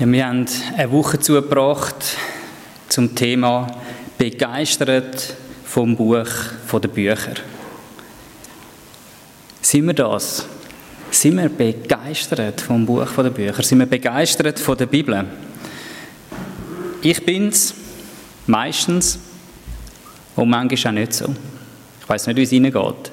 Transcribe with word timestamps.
Ja, 0.00 0.06
wir 0.06 0.28
haben 0.28 0.46
eine 0.76 0.92
Woche 0.92 1.18
zugebracht 1.18 2.16
zum 2.88 3.16
Thema 3.16 3.66
begeistert 4.16 5.34
vom 5.64 5.96
Buch 5.96 6.28
von 6.68 6.80
den 6.80 6.92
Büchern. 6.92 7.34
Sind 9.60 9.86
wir 9.86 9.94
das? 9.94 10.46
Sind 11.10 11.36
wir 11.36 11.48
begeistert 11.48 12.60
vom 12.60 12.86
Buch 12.86 13.08
von 13.08 13.24
den 13.24 13.34
Büchern? 13.34 13.64
Sind 13.64 13.80
wir 13.80 13.86
begeistert 13.86 14.60
von 14.60 14.78
der 14.78 14.86
Bibel? 14.86 15.24
Ich 17.02 17.24
bin's 17.24 17.74
meistens 18.46 19.18
und 20.36 20.48
manchmal 20.48 20.92
auch 20.92 20.98
nicht 21.00 21.12
so. 21.12 21.34
Ich 22.00 22.08
weiß 22.08 22.28
nicht, 22.28 22.36
wie 22.36 22.42
es 22.44 22.52
Ihnen 22.52 22.70
geht. 22.70 23.10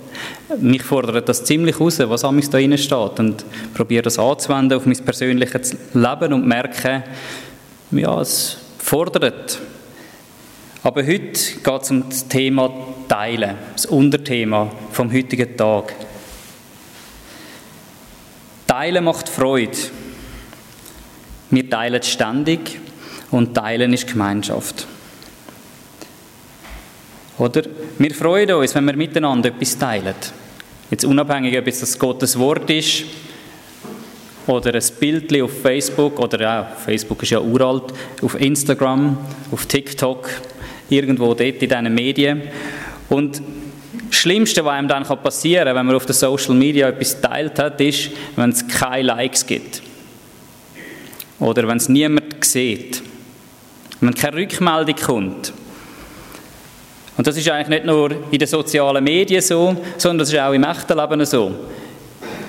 Mich 0.59 0.83
fordert 0.83 1.27
das 1.27 1.43
ziemlich 1.43 1.79
raus, 1.79 1.99
was 1.99 2.23
amigs 2.23 2.49
da 2.49 2.57
drin 2.57 2.77
steht 2.77 3.19
und 3.19 3.45
probiere 3.73 4.03
das 4.03 4.19
anzuwenden 4.19 4.77
auf 4.77 4.85
mein 4.85 4.97
persönliches 4.97 5.75
Leben 5.93 6.33
und 6.33 6.47
merke, 6.47 7.03
ja, 7.91 8.21
es 8.21 8.57
fordert. 8.79 9.59
Aber 10.83 11.01
heute 11.01 11.31
geht 11.31 11.81
es 11.81 11.91
um 11.91 12.09
das 12.09 12.27
Thema 12.27 12.71
Teilen, 13.07 13.55
das 13.73 13.87
Unterthema 13.87 14.71
vom 14.91 15.11
heutigen 15.11 15.57
Tag. 15.57 15.95
Teilen 18.67 19.03
macht 19.03 19.29
Freude. 19.29 19.77
Wir 21.49 21.69
teilen 21.69 22.03
ständig 22.03 22.79
und 23.31 23.53
Teilen 23.55 23.93
ist 23.93 24.07
Gemeinschaft. 24.07 24.87
Oder? 27.37 27.63
Wir 27.97 28.13
freuen 28.13 28.51
uns, 28.53 28.73
wenn 28.75 28.85
wir 28.85 28.95
miteinander 28.95 29.49
etwas 29.49 29.77
teilen. 29.77 30.15
Jetzt 30.89 31.03
unabhängig, 31.03 31.57
ob 31.57 31.67
es 31.67 31.99
Gottes 31.99 32.37
Wort 32.39 32.69
ist 32.69 33.03
oder 34.47 34.73
ein 34.73 34.83
Bild 34.99 35.41
auf 35.41 35.61
Facebook 35.61 36.19
oder 36.19 36.59
auch, 36.61 36.79
Facebook 36.79 37.23
ist 37.23 37.31
ja 37.31 37.39
uralt, 37.39 37.93
auf 38.21 38.39
Instagram, 38.39 39.17
auf 39.51 39.65
TikTok, 39.65 40.29
irgendwo 40.89 41.33
dort 41.33 41.41
in 41.41 41.59
diesen 41.59 41.95
Medien. 41.95 42.43
Und 43.09 43.41
das 44.09 44.15
Schlimmste, 44.15 44.63
was 44.63 44.73
einem 44.73 44.87
dann 44.87 45.03
passieren 45.03 45.65
kann, 45.65 45.75
wenn 45.75 45.85
man 45.87 45.95
auf 45.95 46.05
den 46.05 46.13
Social 46.13 46.53
Media 46.53 46.89
etwas 46.89 47.19
teilt 47.19 47.57
hat, 47.59 47.81
ist, 47.81 48.11
wenn 48.35 48.51
es 48.51 48.67
keine 48.67 49.03
Likes 49.03 49.45
gibt. 49.45 49.81
Oder 51.39 51.67
wenn 51.67 51.77
es 51.77 51.89
niemand 51.89 52.45
sieht. 52.45 53.01
Wenn 53.99 54.13
keine 54.13 54.37
Rückmeldung 54.37 54.95
kommt. 54.95 55.53
Und 57.17 57.25
das 57.25 57.37
ist 57.37 57.49
eigentlich 57.49 57.69
nicht 57.69 57.85
nur 57.85 58.11
in 58.29 58.39
den 58.39 58.47
sozialen 58.47 59.03
Medien 59.03 59.41
so, 59.41 59.75
sondern 59.97 60.19
das 60.19 60.33
ist 60.33 60.39
auch 60.39 60.53
im 60.53 60.63
echten 60.63 60.97
Leben 60.97 61.25
so. 61.25 61.51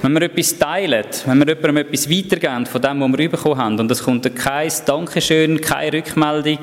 Wenn 0.03 0.12
wir 0.12 0.22
etwas 0.22 0.59
teilen, 0.59 1.05
wenn 1.25 1.39
wir 1.39 1.55
jemandem 1.55 1.77
etwas 1.78 2.11
weitergeben 2.11 2.67
von 2.67 2.83
dem, 2.83 3.00
was 3.00 3.19
wir 3.19 3.31
bekommen 3.31 3.59
haben, 3.59 3.78
und 3.78 3.91
es 3.91 4.03
kommt 4.03 4.37
kein 4.37 4.70
Dankeschön, 4.84 5.61
keine 5.61 5.92
Rückmeldung, 5.92 6.59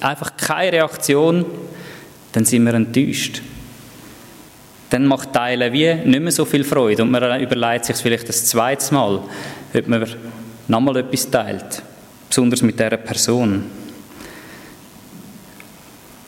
einfach 0.00 0.36
keine 0.36 0.72
Reaktion, 0.72 1.44
dann 2.32 2.44
sind 2.44 2.64
wir 2.64 2.74
enttäuscht. 2.74 3.42
Dann 4.90 5.06
macht 5.06 5.32
Teilen 5.32 5.72
wie 5.72 5.94
nicht 5.94 6.22
mehr 6.22 6.32
so 6.32 6.44
viel 6.44 6.62
Freude 6.62 7.02
und 7.02 7.10
man 7.10 7.40
überlegt 7.40 7.86
sich 7.86 7.96
vielleicht 7.96 8.28
das 8.28 8.46
zweite 8.46 8.94
Mal, 8.94 9.20
ob 9.74 9.88
man 9.88 10.06
nochmal 10.68 10.98
etwas 10.98 11.28
teilt, 11.30 11.82
besonders 12.28 12.62
mit 12.62 12.78
dieser 12.78 12.96
Person. 12.98 13.64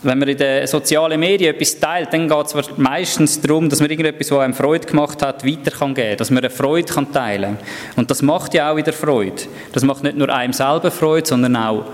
Wenn 0.03 0.19
man 0.19 0.29
in 0.29 0.39
den 0.39 0.67
sozialen 0.69 1.19
Medien 1.19 1.55
etwas 1.55 1.81
teilt, 1.81 2.13
dann 2.13 2.29
geht 2.29 2.47
es 2.47 2.77
meistens 2.77 3.41
darum, 3.41 3.69
dass 3.69 3.81
man 3.81 3.91
irgendetwas, 3.91 4.31
was 4.31 4.39
einem 4.39 4.55
Freude 4.55 4.87
gemacht 4.87 5.21
hat, 5.23 5.45
weiter 5.45 5.73
kann 5.73 5.95
dass 5.95 6.31
man 6.31 6.39
eine 6.39 6.51
Freude 6.51 6.93
kann 6.93 7.13
teilen 7.13 7.59
kann. 7.59 7.67
Und 7.97 8.11
das 8.11 8.23
macht 8.23 8.55
ja 8.55 8.71
auch 8.71 8.77
wieder 8.77 8.93
Freude. 8.93 9.43
Das 9.73 9.83
macht 9.83 10.05
nicht 10.05 10.17
nur 10.17 10.33
einem 10.33 10.53
selber 10.53 10.93
Freude, 10.93 11.27
sondern 11.27 11.57
auch 11.57 11.85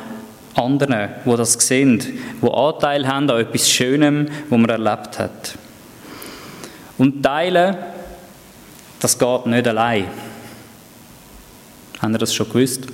anderen, 0.55 1.09
die 1.25 1.37
das 1.37 1.55
sehen, 1.55 1.99
die 2.43 2.51
Anteil 2.51 3.09
haben 3.09 3.31
an 3.31 3.41
etwas 3.41 3.71
Schönem, 3.71 4.29
was 4.51 4.59
man 4.59 4.69
erlebt 4.69 5.19
hat. 5.19 5.55
Und 6.99 7.23
teilen, 7.23 7.77
das 9.01 9.19
geht 9.19 9.47
nicht 9.47 9.67
allein. 9.67 10.07
Haben 12.01 12.13
ihr 12.13 12.19
das 12.19 12.35
schon 12.35 12.49
gewusst? 12.49 12.87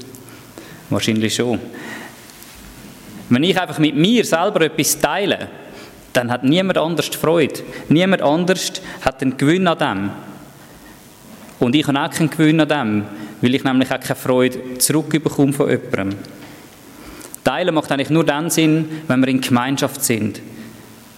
Wahrscheinlich 0.88 1.34
schon. 1.34 1.58
Wenn 3.30 3.44
ich 3.44 3.58
einfach 3.58 3.78
mit 3.78 3.94
mir 3.96 4.24
selber 4.24 4.60
etwas 4.62 4.98
teile, 4.98 5.48
dann 6.12 6.30
hat 6.30 6.42
niemand 6.42 6.78
anders 6.78 7.06
Freude. 7.06 7.60
Niemand 7.88 8.22
anders 8.22 8.72
hat 9.02 9.22
einen 9.22 9.36
Gewinn 9.36 9.68
an 9.68 9.78
dem. 9.78 10.10
Und 11.60 11.76
ich 11.76 11.86
habe 11.86 12.00
auch 12.00 12.10
keinen 12.10 12.30
Gewinn 12.30 12.60
an 12.60 12.68
dem, 12.68 13.04
weil 13.40 13.54
ich 13.54 13.62
nämlich 13.62 13.90
auch 13.92 14.00
keine 14.00 14.16
Freude 14.16 14.78
zurückbekomme 14.78 15.52
von 15.52 15.70
jemandem. 15.70 16.18
Teilen 17.44 17.74
macht 17.74 17.92
eigentlich 17.92 18.10
nur 18.10 18.24
dann 18.24 18.50
Sinn, 18.50 19.02
wenn 19.06 19.20
wir 19.20 19.28
in 19.28 19.40
Gemeinschaft 19.40 20.02
sind. 20.02 20.40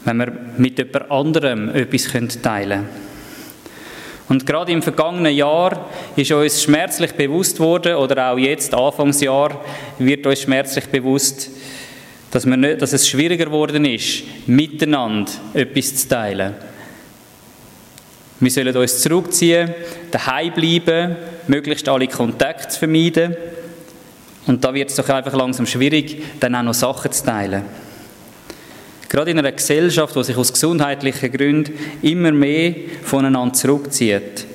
Wenn 0.05 0.19
wir 0.19 0.33
mit 0.59 0.79
jemand 0.79 1.11
anderem 1.11 1.75
etwas 1.75 2.13
teilen 2.43 2.43
können. 2.43 2.89
Und 4.29 4.47
gerade 4.47 4.73
im 4.73 4.83
vergangenen 4.83 5.35
Jahr 5.35 5.91
ist 6.17 6.33
uns 6.33 6.63
schmerzlich 6.63 7.13
bewusst 7.13 7.59
worden, 7.61 7.97
oder 7.97 8.31
auch 8.31 8.39
jetzt, 8.39 8.75
Anfangsjahr, 8.75 9.61
wird 9.99 10.27
uns 10.27 10.41
schmerzlich 10.41 10.87
bewusst, 10.87 11.51
dass, 12.33 12.47
wir 12.47 12.57
nicht, 12.57 12.83
dass 12.83 12.95
es 12.95 13.07
schwieriger 13.07 13.45
geworden 13.45 13.85
ist, 13.85 14.25
miteinander 14.47 15.31
etwas 15.53 15.95
zu 15.95 16.09
teilen. 16.09 16.55
Wir 18.41 18.51
sollen 18.51 18.77
uns 18.77 19.01
zurückziehen, 19.01 19.73
daheim 20.11 20.53
bleiben, 20.53 21.17
möglichst 21.47 21.89
alle 21.89 22.09
Kontakte 22.09 22.77
vermeiden. 22.77 23.37
Und 24.47 24.65
da 24.65 24.75
wird 24.75 24.91
es 24.91 24.97
doch 24.97 25.09
einfach 25.11 25.35
langsam 25.35 25.67
schwierig, 25.67 26.21
dann 26.41 26.57
auch 26.57 26.63
noch 26.63 26.75
Sachen 26.75 27.13
zu 27.13 27.25
teilen. 27.25 27.63
Gerade 29.09 29.31
in 29.31 29.39
einer 29.39 29.53
Gesellschaft, 29.53 30.17
die 30.17 30.25
sich 30.25 30.37
aus 30.37 30.53
gesundheitlichen 30.53 31.31
Gründen 31.31 31.79
immer 32.01 32.33
mehr 32.33 32.75
voneinander 33.03 33.53
zurückzieht, 33.53 34.47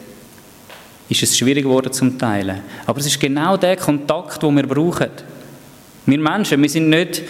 ist 1.09 1.23
es 1.23 1.37
schwierig 1.37 1.63
geworden 1.63 1.93
zum 1.93 2.17
Teilen. 2.17 2.61
Aber 2.87 2.99
es 2.99 3.05
ist 3.05 3.19
genau 3.19 3.55
der 3.55 3.77
Kontakt, 3.77 4.41
den 4.41 4.55
wir 4.55 4.67
brauchen. 4.67 5.11
Wir 6.07 6.19
Menschen, 6.19 6.61
wir 6.61 6.69
sind 6.69 6.89
nicht 6.89 7.21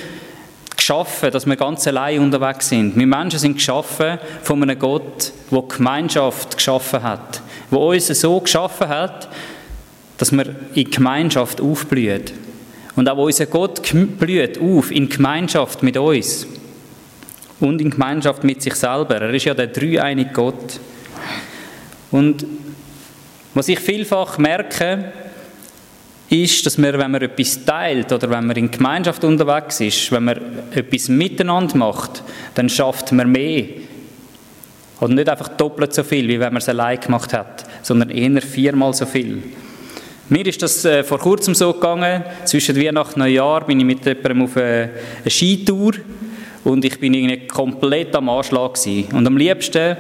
geschaffen, 0.88 1.32
dass 1.32 1.46
wir 1.46 1.58
ganz 1.58 1.86
allein 1.86 2.22
unterwegs 2.22 2.70
sind. 2.70 2.96
Wir 2.96 3.08
Menschen 3.08 3.40
sind 3.40 3.56
geschaffen 3.56 4.20
von 4.42 4.64
einem 4.64 4.80
Gott, 4.80 5.34
der 5.52 5.62
Gemeinschaft 5.64 6.56
geschaffen 6.56 7.04
hat, 7.04 7.42
der 7.70 7.78
uns 7.78 8.08
so 8.08 8.40
geschaffen 8.40 8.88
hat, 8.88 9.28
dass 10.18 10.32
wir 10.32 10.56
in 10.76 10.90
Gemeinschaft 10.90 11.60
aufblühen. 11.60 12.24
Und 12.96 13.10
auch 13.10 13.18
unser 13.18 13.48
Gott 13.48 13.82
blüht 14.18 14.62
auf 14.62 14.90
in 14.90 15.10
Gemeinschaft 15.10 15.84
mit 15.84 15.98
uns 15.98 16.48
und 17.60 17.82
in 17.82 17.90
Gemeinschaft 17.90 18.46
mit 18.46 18.62
sich 18.62 18.76
selber. 18.76 19.18
Er 19.18 19.34
ist 19.34 19.44
ja 19.44 19.54
der 19.54 19.68
dreieinige 19.68 20.32
Gott. 20.32 20.80
Und 22.12 22.46
was 23.54 23.68
ich 23.68 23.80
vielfach 23.82 24.38
merke, 24.38 25.12
ist, 26.30 26.66
dass 26.66 26.78
man, 26.78 26.98
wenn 26.98 27.12
man 27.12 27.22
etwas 27.22 27.64
teilt 27.64 28.12
oder 28.12 28.30
wenn 28.30 28.48
man 28.48 28.58
in 28.58 28.70
Gemeinschaft 28.70 29.24
unterwegs 29.24 29.80
ist, 29.80 30.12
wenn 30.12 30.26
man 30.26 30.40
etwas 30.72 31.08
miteinander 31.08 31.78
macht, 31.78 32.24
dann 32.56 32.70
schafft 32.70 33.12
man 33.14 33.32
mehr. 33.32 33.66
Und 35.00 35.16
nicht 35.16 35.30
einfach 35.30 35.50
doppelt 35.50 35.94
so 35.94 36.04
viel, 36.04 36.28
wie 36.28 36.40
wenn 36.40 36.54
man 36.54 36.58
es 36.58 36.70
allein 36.70 37.00
gemacht 37.00 37.32
hat, 37.34 37.66
sondern 37.84 38.10
eher 38.10 38.42
viermal 38.42 38.94
so 38.94 39.06
viel. 39.06 39.42
Mir 40.30 40.46
ist 40.46 40.62
das 40.62 40.84
äh, 40.84 41.04
vor 41.04 41.20
kurzem 41.20 41.56
so 41.56 41.72
gegangen, 41.72 42.24
zwischen 42.44 42.76
Weihnachten 42.76 43.22
und 43.22 43.28
Neujahr 43.28 43.66
bin 43.66 43.80
ich 43.80 43.86
mit 43.86 44.06
jemandem 44.06 44.42
auf 44.42 44.58
eine, 44.58 44.90
eine 45.22 45.32
Skitour 45.32 45.94
und 46.66 46.84
ich 46.84 47.00
bin 47.00 47.14
irgendwie 47.14 47.48
komplett 47.48 48.14
am 48.14 48.28
Anschlag 48.28 48.74
gewesen. 48.74 49.16
Und 49.16 49.26
am 49.26 49.38
liebsten 49.38 49.96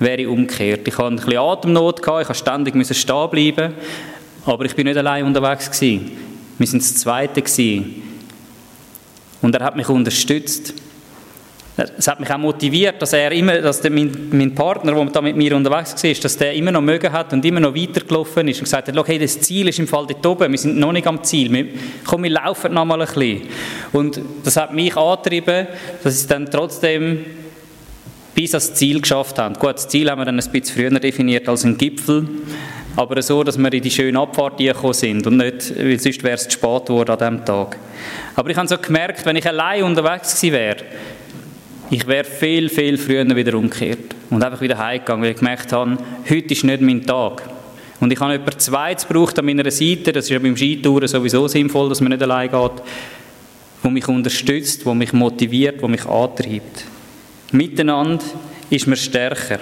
wäre 0.00 0.22
ich 0.22 0.26
umgekehrt. 0.26 0.88
Ich 0.88 0.98
hatte 0.98 1.08
ein 1.08 1.16
bisschen 1.16 1.38
Atemnot, 1.38 2.02
gehabt, 2.02 2.22
ich 2.22 2.28
musste 2.28 2.94
ständig 2.94 2.96
stehen 2.96 3.30
bleiben 3.30 3.74
aber 4.46 4.64
ich 4.64 4.74
bin 4.74 4.86
nicht 4.86 4.96
allein 4.96 5.24
unterwegs 5.24 5.70
gewesen. 5.70 6.12
Wir 6.58 6.66
sind 6.66 6.82
das 6.82 6.96
Zweite 6.96 7.42
gewesen. 7.42 8.02
Und 9.42 9.54
er 9.54 9.64
hat 9.64 9.76
mich 9.76 9.88
unterstützt. 9.88 10.74
Es 11.96 12.08
hat 12.08 12.20
mich 12.20 12.30
auch 12.30 12.38
motiviert, 12.38 13.00
dass 13.00 13.14
er 13.14 13.32
immer, 13.32 13.58
dass 13.58 13.80
der, 13.80 13.90
mein, 13.90 14.28
mein 14.32 14.54
Partner, 14.54 14.92
der 14.92 15.04
da 15.06 15.22
mit 15.22 15.36
mir 15.36 15.56
unterwegs 15.56 16.02
war, 16.02 16.12
dass 16.12 16.36
der 16.36 16.52
immer 16.52 16.72
noch 16.72 16.82
mögen 16.82 17.10
hat 17.10 17.32
und 17.32 17.42
immer 17.44 17.60
noch 17.60 17.74
weitergelaufen 17.74 18.48
ist 18.48 18.58
und 18.58 18.64
gesagt 18.64 18.88
hat, 18.88 19.08
hey, 19.08 19.18
das 19.18 19.40
Ziel 19.40 19.68
ist 19.68 19.78
im 19.78 19.88
Fall 19.88 20.06
dort 20.06 20.26
oben, 20.26 20.50
wir 20.50 20.58
sind 20.58 20.78
noch 20.78 20.92
nicht 20.92 21.06
am 21.06 21.24
Ziel, 21.24 21.50
wir, 21.50 21.68
komm, 22.04 22.24
wir 22.24 22.30
laufen 22.30 22.74
noch 22.74 22.84
mal 22.84 23.00
ein 23.00 23.06
bisschen. 23.06 23.42
Und 23.92 24.20
das 24.44 24.58
hat 24.58 24.74
mich 24.74 24.94
angetrieben, 24.94 25.68
dass 26.02 26.20
ich 26.20 26.26
dann 26.26 26.50
trotzdem 26.50 27.24
bis 28.34 28.52
ans 28.54 28.74
Ziel 28.74 29.00
geschafft 29.00 29.38
habe. 29.38 29.58
Gut, 29.58 29.74
das 29.74 29.88
Ziel 29.88 30.10
haben 30.10 30.18
wir 30.18 30.26
dann 30.26 30.38
ein 30.38 30.50
bisschen 30.50 30.76
früher 30.76 31.00
definiert 31.00 31.48
als 31.48 31.64
ein 31.64 31.78
Gipfel, 31.78 32.28
aber 33.00 33.22
so, 33.22 33.42
dass 33.42 33.56
wir 33.56 33.72
in 33.72 33.82
die 33.82 33.90
schöne 33.90 34.20
Abfahrt 34.20 34.58
gekommen 34.58 34.92
sind 34.92 35.26
und 35.26 35.38
nicht, 35.38 35.74
weil 35.74 35.98
sonst 35.98 36.22
wäre 36.22 36.34
es 36.34 36.44
zu 36.44 36.50
spät 36.50 36.84
geworden 36.84 37.10
an 37.10 37.18
diesem 37.18 37.44
Tag. 37.46 37.78
Aber 38.36 38.50
ich 38.50 38.56
habe 38.58 38.68
so 38.68 38.76
gemerkt, 38.76 39.24
wenn 39.24 39.36
ich 39.36 39.48
allein 39.48 39.84
unterwegs 39.84 40.38
gewesen 40.38 40.52
wäre, 40.52 40.76
ich 41.88 42.06
wäre 42.06 42.24
viel, 42.24 42.68
viel 42.68 42.98
früher 42.98 43.24
wieder 43.34 43.56
umgekehrt 43.56 44.14
und 44.28 44.44
einfach 44.44 44.60
wieder 44.60 44.76
heimgegangen, 44.76 45.22
weil 45.22 45.30
ich 45.30 45.38
gemerkt 45.38 45.72
habe, 45.72 45.96
heute 46.28 46.52
ist 46.52 46.62
nicht 46.62 46.82
mein 46.82 47.02
Tag. 47.06 47.42
Und 48.00 48.12
ich 48.12 48.20
habe 48.20 48.34
etwa 48.34 48.58
zweites 48.58 49.08
gebraucht 49.08 49.38
an 49.38 49.46
meiner 49.46 49.70
Seite, 49.70 50.12
das 50.12 50.26
ist 50.26 50.30
ja 50.30 50.38
beim 50.38 50.56
Skitouren 50.56 51.08
sowieso 51.08 51.48
sinnvoll, 51.48 51.88
dass 51.88 52.02
man 52.02 52.12
nicht 52.12 52.22
allein 52.22 52.50
geht, 52.50 52.82
wo 53.82 53.88
mich 53.88 54.06
unterstützt, 54.08 54.84
wo 54.84 54.92
mich 54.92 55.14
motiviert, 55.14 55.80
wo 55.80 55.88
mich 55.88 56.04
antreibt. 56.04 56.84
Miteinander 57.50 58.24
ist 58.68 58.86
man 58.86 58.96
stärker. 58.98 59.58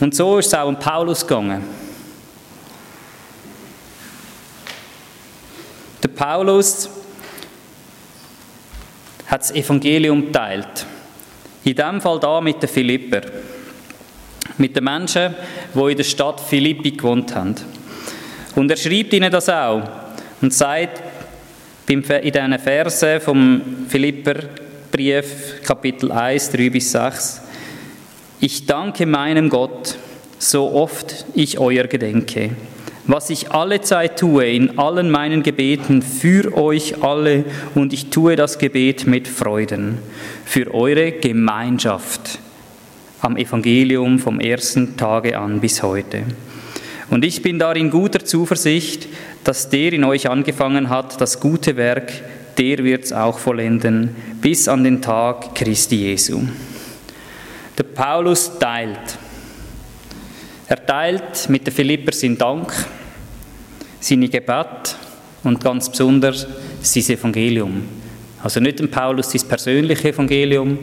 Und 0.00 0.14
so 0.14 0.38
ist 0.38 0.46
es 0.46 0.54
auch 0.54 0.68
um 0.68 0.78
Paulus 0.78 1.26
gegangen. 1.26 1.62
Der 6.02 6.08
Paulus 6.08 6.90
hat 9.26 9.40
das 9.40 9.52
Evangelium 9.52 10.32
teilt. 10.32 10.86
In 11.64 11.74
dem 11.74 12.00
Fall 12.00 12.20
da 12.20 12.40
mit 12.40 12.62
den 12.62 12.68
Philipper. 12.68 13.22
Mit 14.58 14.76
den 14.76 14.84
Menschen, 14.84 15.34
die 15.74 15.90
in 15.90 15.96
der 15.96 16.04
Stadt 16.04 16.40
Philippi 16.40 16.90
gewohnt 16.90 17.34
haben. 17.34 17.54
Und 18.54 18.70
er 18.70 18.76
schreibt 18.76 19.12
ihnen 19.12 19.32
das 19.32 19.48
auch 19.48 19.82
und 20.40 20.52
sagt 20.52 21.02
in 21.88 22.02
diesen 22.02 22.58
Versen 22.58 23.20
vom 23.20 23.86
Philipperbrief, 23.88 25.62
Kapitel 25.62 26.12
1, 26.12 26.50
3 26.50 26.70
bis 26.70 26.92
6, 26.92 27.43
ich 28.40 28.66
danke 28.66 29.06
meinem 29.06 29.48
Gott, 29.48 29.96
so 30.38 30.72
oft 30.72 31.24
ich 31.34 31.58
euer 31.58 31.84
gedenke 31.84 32.50
was 33.06 33.30
ich 33.30 33.50
alle 33.50 33.80
Zeit 33.82 34.18
tue, 34.18 34.50
in 34.50 34.78
allen 34.78 35.10
meinen 35.10 35.42
Gebeten 35.42 36.00
für 36.00 36.56
euch 36.56 37.02
alle, 37.02 37.44
und 37.74 37.92
ich 37.92 38.06
tue 38.06 38.36
das 38.36 38.58
Gebet 38.58 39.06
mit 39.06 39.28
Freuden, 39.28 39.98
für 40.44 40.72
eure 40.72 41.12
Gemeinschaft 41.12 42.38
am 43.20 43.36
Evangelium 43.36 44.18
vom 44.18 44.40
ersten 44.40 44.96
Tage 44.96 45.38
an 45.38 45.60
bis 45.60 45.82
heute. 45.82 46.22
Und 47.10 47.24
ich 47.24 47.42
bin 47.42 47.58
darin 47.58 47.90
guter 47.90 48.24
Zuversicht, 48.24 49.06
dass 49.44 49.68
der 49.68 49.92
in 49.92 50.04
euch 50.04 50.28
angefangen 50.28 50.88
hat, 50.88 51.20
das 51.20 51.40
gute 51.40 51.76
Werk, 51.76 52.10
der 52.56 52.78
wird 52.78 53.04
es 53.04 53.12
auch 53.12 53.38
vollenden, 53.38 54.16
bis 54.40 54.68
an 54.68 54.84
den 54.84 55.02
Tag 55.02 55.54
Christi 55.54 55.96
Jesu. 55.96 56.42
Der 57.76 57.84
Paulus 57.84 58.58
teilt 58.58 59.18
er 60.66 60.84
teilt 60.84 61.48
mit 61.50 61.66
den 61.66 61.74
Philipper 61.74 62.12
seinen 62.12 62.38
Dank, 62.38 62.72
seine 64.00 64.28
Gebet 64.28 64.96
und 65.42 65.62
ganz 65.62 65.90
besonders 65.90 66.46
sein 66.80 67.02
Evangelium. 67.02 67.82
Also 68.42 68.60
nicht 68.60 68.78
dem 68.78 68.90
Paulus 68.90 69.30
sein 69.30 69.46
persönliches 69.46 70.04
Evangelium, 70.04 70.78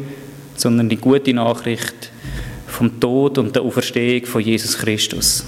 sondern 0.55 0.87
die 0.87 0.97
gute 0.97 1.33
Nachricht 1.33 2.11
vom 2.67 2.99
Tod 2.99 3.39
und 3.39 3.55
der 3.55 3.63
Auferstehung 3.63 4.25
von 4.25 4.41
Jesus 4.41 4.77
Christus. 4.77 5.45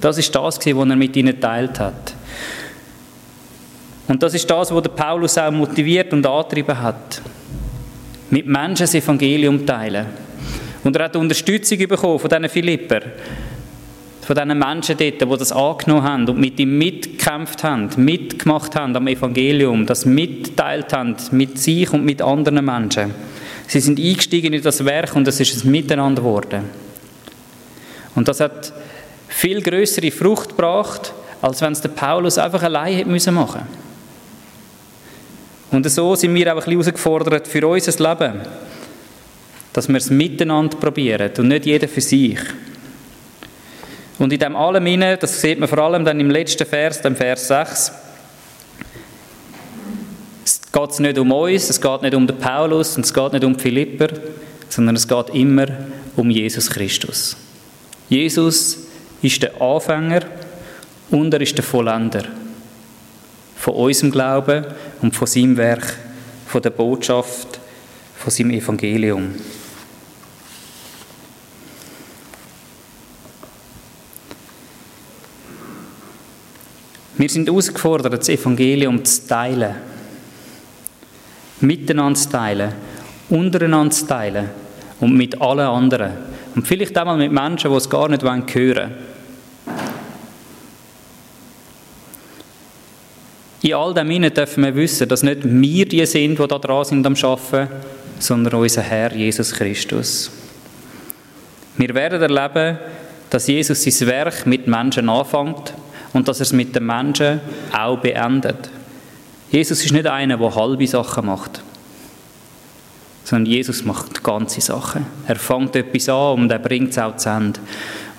Das 0.00 0.16
ist 0.16 0.34
das, 0.34 0.58
was 0.58 0.64
er 0.64 0.96
mit 0.96 1.16
ihnen 1.16 1.40
teilt 1.40 1.78
hat. 1.80 2.14
Und 4.06 4.22
das 4.22 4.34
ist 4.34 4.48
das, 4.48 4.72
was 4.72 4.82
der 4.82 4.90
Paulus 4.90 5.36
auch 5.38 5.50
motiviert 5.50 6.12
und 6.12 6.24
angetrieben 6.24 6.80
hat. 6.80 7.20
Mit 8.30 8.46
Menschen 8.46 8.84
das 8.84 8.94
Evangelium 8.94 9.66
teilen. 9.66 10.06
Und 10.82 10.96
er 10.96 11.04
hat 11.04 11.16
Unterstützung 11.16 11.78
bekommen 11.78 12.18
von 12.18 12.30
diesen 12.30 12.48
Philipper, 12.48 13.00
von 14.22 14.36
diesen 14.36 14.58
Menschen 14.58 14.96
dort, 14.96 15.20
die 15.20 15.38
das 15.38 15.52
angenommen 15.52 16.02
haben 16.04 16.28
und 16.28 16.38
mit 16.38 16.58
ihm 16.58 16.78
mitgekämpft 16.78 17.64
haben, 17.64 17.90
mitgemacht 17.96 18.74
haben 18.76 18.96
am 18.96 19.06
Evangelium, 19.06 19.86
das 19.86 20.06
mitteilt 20.06 20.92
haben 20.92 21.16
mit 21.32 21.58
sich 21.58 21.92
und 21.92 22.04
mit 22.04 22.22
anderen 22.22 22.64
Menschen. 22.64 23.14
Sie 23.66 23.80
sind 23.80 23.98
eingestiegen 23.98 24.52
in 24.52 24.62
das 24.62 24.84
Werk 24.84 25.14
und 25.14 25.28
es 25.28 25.38
ist 25.40 25.64
ein 25.64 25.70
Miteinander 25.70 26.22
geworden. 26.22 26.64
Und 28.14 28.26
das 28.28 28.40
hat 28.40 28.72
viel 29.28 29.62
größere 29.62 30.10
Frucht 30.10 30.50
gebracht, 30.50 31.12
als 31.42 31.60
wenn 31.60 31.72
es 31.72 31.80
der 31.80 31.90
Paulus 31.90 32.38
einfach 32.38 32.62
allein 32.62 32.94
hätte 32.94 33.08
müssen 33.08 33.34
machen. 33.34 33.62
Und 35.70 35.88
so 35.88 36.14
sind 36.16 36.34
wir 36.34 36.48
auch 36.48 36.56
ein 36.56 36.56
bisschen 36.56 36.72
herausgefordert 36.72 37.46
für 37.46 37.66
unser 37.66 38.10
Leben 38.10 38.40
dass 39.72 39.88
wir 39.88 39.96
es 39.96 40.10
miteinander 40.10 40.76
probieren 40.76 41.30
und 41.38 41.48
nicht 41.48 41.66
jeder 41.66 41.88
für 41.88 42.00
sich. 42.00 42.38
Und 44.18 44.32
in 44.32 44.38
dem 44.38 44.54
allem 44.54 44.84
hinein, 44.84 45.16
das 45.20 45.40
sieht 45.40 45.58
man 45.58 45.68
vor 45.68 45.78
allem 45.78 46.04
dann 46.04 46.20
im 46.20 46.30
letzten 46.30 46.66
Vers, 46.66 47.00
dem 47.00 47.16
Vers 47.16 47.48
6, 47.48 47.92
es 50.44 50.60
geht 50.72 51.00
nicht 51.00 51.18
um 51.18 51.32
uns, 51.32 51.70
es 51.70 51.80
geht 51.80 52.02
nicht 52.02 52.14
um 52.14 52.26
den 52.26 52.36
Paulus 52.36 52.96
und 52.96 53.04
es 53.04 53.14
geht 53.14 53.32
nicht 53.32 53.44
um 53.44 53.58
Philipper, 53.58 54.08
sondern 54.68 54.96
es 54.96 55.06
geht 55.06 55.30
immer 55.30 55.66
um 56.16 56.30
Jesus 56.30 56.68
Christus. 56.68 57.36
Jesus 58.08 58.78
ist 59.22 59.42
der 59.42 59.60
Anfänger 59.60 60.22
und 61.10 61.32
er 61.32 61.40
ist 61.40 61.56
der 61.56 61.64
Vollender 61.64 62.24
von 63.56 63.74
unserem 63.74 64.10
Glauben 64.10 64.64
und 65.02 65.14
von 65.14 65.26
seinem 65.26 65.56
Werk, 65.56 65.96
von 66.46 66.62
der 66.62 66.70
Botschaft, 66.70 67.60
von 68.16 68.30
seinem 68.30 68.50
Evangelium. 68.50 69.34
Wir 77.20 77.28
sind 77.28 77.46
herausgefordert, 77.46 78.18
das 78.18 78.30
Evangelium 78.30 79.04
zu 79.04 79.28
teilen. 79.28 79.74
Miteinander 81.60 82.18
zu 82.18 82.30
teilen, 82.30 82.72
untereinander 83.28 83.94
zu 83.94 84.06
teilen 84.06 84.48
und 85.00 85.14
mit 85.14 85.38
allen 85.38 85.66
anderen. 85.66 86.12
Und 86.54 86.66
vielleicht 86.66 86.96
auch 86.96 87.04
mal 87.04 87.18
mit 87.18 87.30
Menschen, 87.30 87.70
die 87.70 87.76
es 87.76 87.90
gar 87.90 88.08
nicht 88.08 88.22
hören 88.22 88.46
wollen. 88.48 88.90
In 93.60 93.74
all 93.74 93.92
dem 93.92 94.08
hinein 94.08 94.32
dürfen 94.32 94.64
wir 94.64 94.74
wissen, 94.74 95.06
dass 95.06 95.22
nicht 95.22 95.40
wir 95.42 95.86
die 95.86 96.06
sind, 96.06 96.38
die 96.38 96.48
da 96.48 96.58
dran 96.58 96.86
sind 96.86 97.06
am 97.06 97.16
Arbeiten, 97.22 97.68
sondern 98.18 98.54
unser 98.54 98.80
Herr 98.80 99.14
Jesus 99.14 99.52
Christus. 99.52 100.30
Wir 101.76 101.94
werden 101.94 102.22
erleben, 102.22 102.78
dass 103.28 103.46
Jesus 103.46 103.84
sein 103.84 104.08
Werk 104.08 104.46
mit 104.46 104.66
Menschen 104.66 105.10
anfängt 105.10 105.74
und 106.12 106.28
dass 106.28 106.40
er 106.40 106.42
es 106.42 106.52
mit 106.52 106.74
den 106.74 106.86
Menschen 106.86 107.40
auch 107.72 107.98
beendet. 107.98 108.70
Jesus 109.50 109.84
ist 109.84 109.92
nicht 109.92 110.06
einer, 110.06 110.36
der 110.36 110.54
halbe 110.54 110.86
Sachen 110.86 111.26
macht, 111.26 111.62
sondern 113.24 113.52
Jesus 113.52 113.84
macht 113.84 114.22
ganze 114.22 114.60
Sachen. 114.60 115.06
Er 115.26 115.36
fängt 115.36 115.76
etwas 115.76 116.08
an 116.08 116.40
und 116.40 116.50
er 116.50 116.58
bringt 116.58 116.90
es 116.90 116.98
auch 116.98 117.16
zu 117.16 117.28
Ende. 117.28 117.60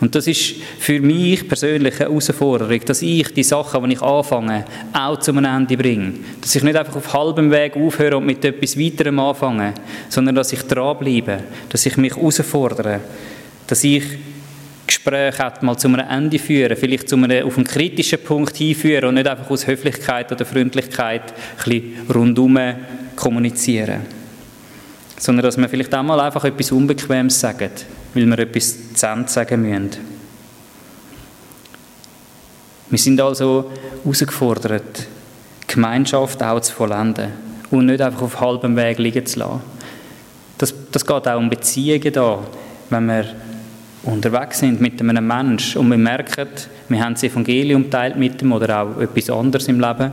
Und 0.01 0.15
das 0.15 0.25
ist 0.25 0.55
für 0.79 0.99
mich 0.99 1.47
persönlich 1.47 1.93
eine 1.93 2.09
Herausforderung, 2.09 2.79
dass 2.85 3.03
ich 3.03 3.31
die 3.33 3.43
Sachen, 3.43 3.83
die 3.83 3.93
ich 3.93 4.01
anfange, 4.01 4.65
auch 4.93 5.19
zu 5.19 5.31
einem 5.31 5.45
Ende 5.45 5.77
bringe. 5.77 6.13
Dass 6.41 6.55
ich 6.55 6.63
nicht 6.63 6.75
einfach 6.75 6.95
auf 6.95 7.13
halbem 7.13 7.51
Weg 7.51 7.77
aufhöre 7.77 8.17
und 8.17 8.25
mit 8.25 8.43
etwas 8.43 8.79
weiterem 8.79 9.19
anfange, 9.19 9.75
sondern 10.09 10.35
dass 10.35 10.53
ich 10.53 10.63
dranbleibe, 10.63 11.43
dass 11.69 11.85
ich 11.85 11.97
mich 11.97 12.15
herausfordere, 12.15 13.01
dass 13.67 13.83
ich 13.83 14.03
Gespräch 15.03 15.39
hat, 15.39 15.63
mal 15.63 15.77
zu 15.77 15.87
einem 15.87 16.07
Ende 16.07 16.37
führen, 16.37 16.77
vielleicht 16.77 17.09
zu 17.09 17.15
einem, 17.15 17.45
auf 17.45 17.57
einen 17.57 17.65
kritischen 17.65 18.19
Punkt 18.19 18.55
hinführen 18.55 19.05
und 19.05 19.15
nicht 19.15 19.27
einfach 19.27 19.49
aus 19.49 19.65
Höflichkeit 19.65 20.31
oder 20.31 20.45
Freundlichkeit 20.45 21.33
ein 21.33 21.55
bisschen 21.57 22.11
rundum 22.13 22.59
kommunizieren. 23.15 24.01
Sondern 25.17 25.43
dass 25.43 25.57
wir 25.57 25.67
vielleicht 25.69 25.93
auch 25.95 26.03
mal 26.03 26.19
einfach 26.19 26.45
etwas 26.45 26.71
Unbequemes 26.71 27.39
sagen, 27.39 27.71
weil 28.13 28.25
wir 28.27 28.39
etwas 28.39 28.93
zu 28.93 29.07
Ende 29.07 29.27
sagen 29.29 29.61
müssen. 29.61 29.89
Wir 32.89 32.99
sind 32.99 33.21
also 33.21 33.71
herausgefordert, 34.03 35.07
Gemeinschaft 35.65 36.43
auch 36.43 36.59
zu 36.59 36.73
vollenden 36.73 37.31
und 37.71 37.87
nicht 37.87 38.01
einfach 38.01 38.21
auf 38.21 38.39
halbem 38.39 38.75
Weg 38.75 38.99
liegen 38.99 39.25
zu 39.25 39.39
lassen. 39.39 39.61
Das, 40.57 40.73
das 40.91 41.05
geht 41.05 41.27
auch 41.27 41.39
um 41.39 41.49
Beziehungen 41.49 42.13
da, 42.13 42.39
wenn 42.89 43.05
wir 43.05 43.25
unterwegs 44.03 44.59
sind 44.59 44.81
mit 44.81 44.99
einem 44.99 45.25
Menschen 45.25 45.81
und 45.81 45.89
wir 45.89 45.97
merken, 45.97 46.47
wir 46.89 47.03
haben 47.03 47.13
das 47.13 47.23
Evangelium 47.23 47.89
teilt 47.89 48.15
mit 48.17 48.41
ihm 48.41 48.51
oder 48.51 48.81
auch 48.81 48.99
etwas 48.99 49.29
anderes 49.29 49.67
im 49.67 49.79
Leben 49.79 50.11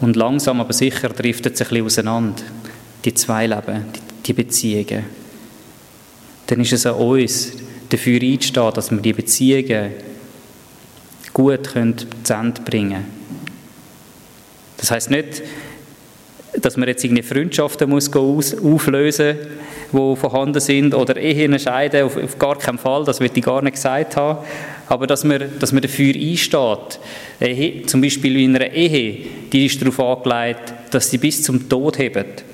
und 0.00 0.16
langsam 0.16 0.60
aber 0.60 0.72
sicher 0.72 1.08
driftet 1.08 1.54
es 1.54 1.62
ein 1.62 1.68
bisschen 1.68 1.86
auseinander, 1.86 2.42
die 3.04 3.14
zwei 3.14 3.46
Leben, 3.46 3.84
die 4.26 4.32
Beziehungen. 4.32 5.04
Dann 6.46 6.60
ist 6.60 6.72
es 6.72 6.86
an 6.86 6.94
uns, 6.94 7.52
dafür 7.88 8.20
einzustehen, 8.20 8.72
dass 8.74 8.90
wir 8.90 9.00
die 9.00 9.12
Beziehungen 9.12 9.92
gut 11.32 11.72
können 11.72 11.96
zu 12.22 12.34
Ende 12.34 12.60
bringen 12.62 12.90
können. 12.90 13.22
Das 14.76 14.90
heißt 14.90 15.10
nicht, 15.10 15.42
dass 16.60 16.76
man 16.76 16.88
jetzt 16.88 17.02
irgendwie 17.02 17.22
Freundschaften 17.22 17.88
muss 17.88 18.12
auflösen 18.14 19.36
muss, 19.90 20.16
die 20.16 20.20
vorhanden 20.20 20.60
sind, 20.60 20.94
oder 20.94 21.16
Ehen 21.16 21.58
scheiden, 21.58 22.04
auf, 22.04 22.16
auf, 22.16 22.38
gar 22.38 22.58
keinen 22.58 22.78
Fall, 22.78 23.04
das 23.04 23.20
wird 23.20 23.36
ich 23.36 23.44
gar 23.44 23.62
nicht 23.62 23.74
gesagt 23.74 24.16
haben, 24.16 24.44
aber 24.88 25.06
dass 25.06 25.24
man, 25.24 25.42
dass 25.58 25.72
man 25.72 25.82
dafür 25.82 26.14
einsteht. 26.14 27.00
Ehe, 27.40 27.86
zum 27.86 28.00
Beispiel 28.02 28.38
in 28.40 28.56
einer 28.56 28.70
Ehe, 28.70 29.26
die 29.50 29.66
ist 29.66 29.80
darauf 29.80 29.98
angelegt, 30.00 30.74
dass 30.90 31.10
sie 31.10 31.18
bis 31.18 31.42
zum 31.42 31.68
Tod 31.68 31.98
hebt. 31.98 32.44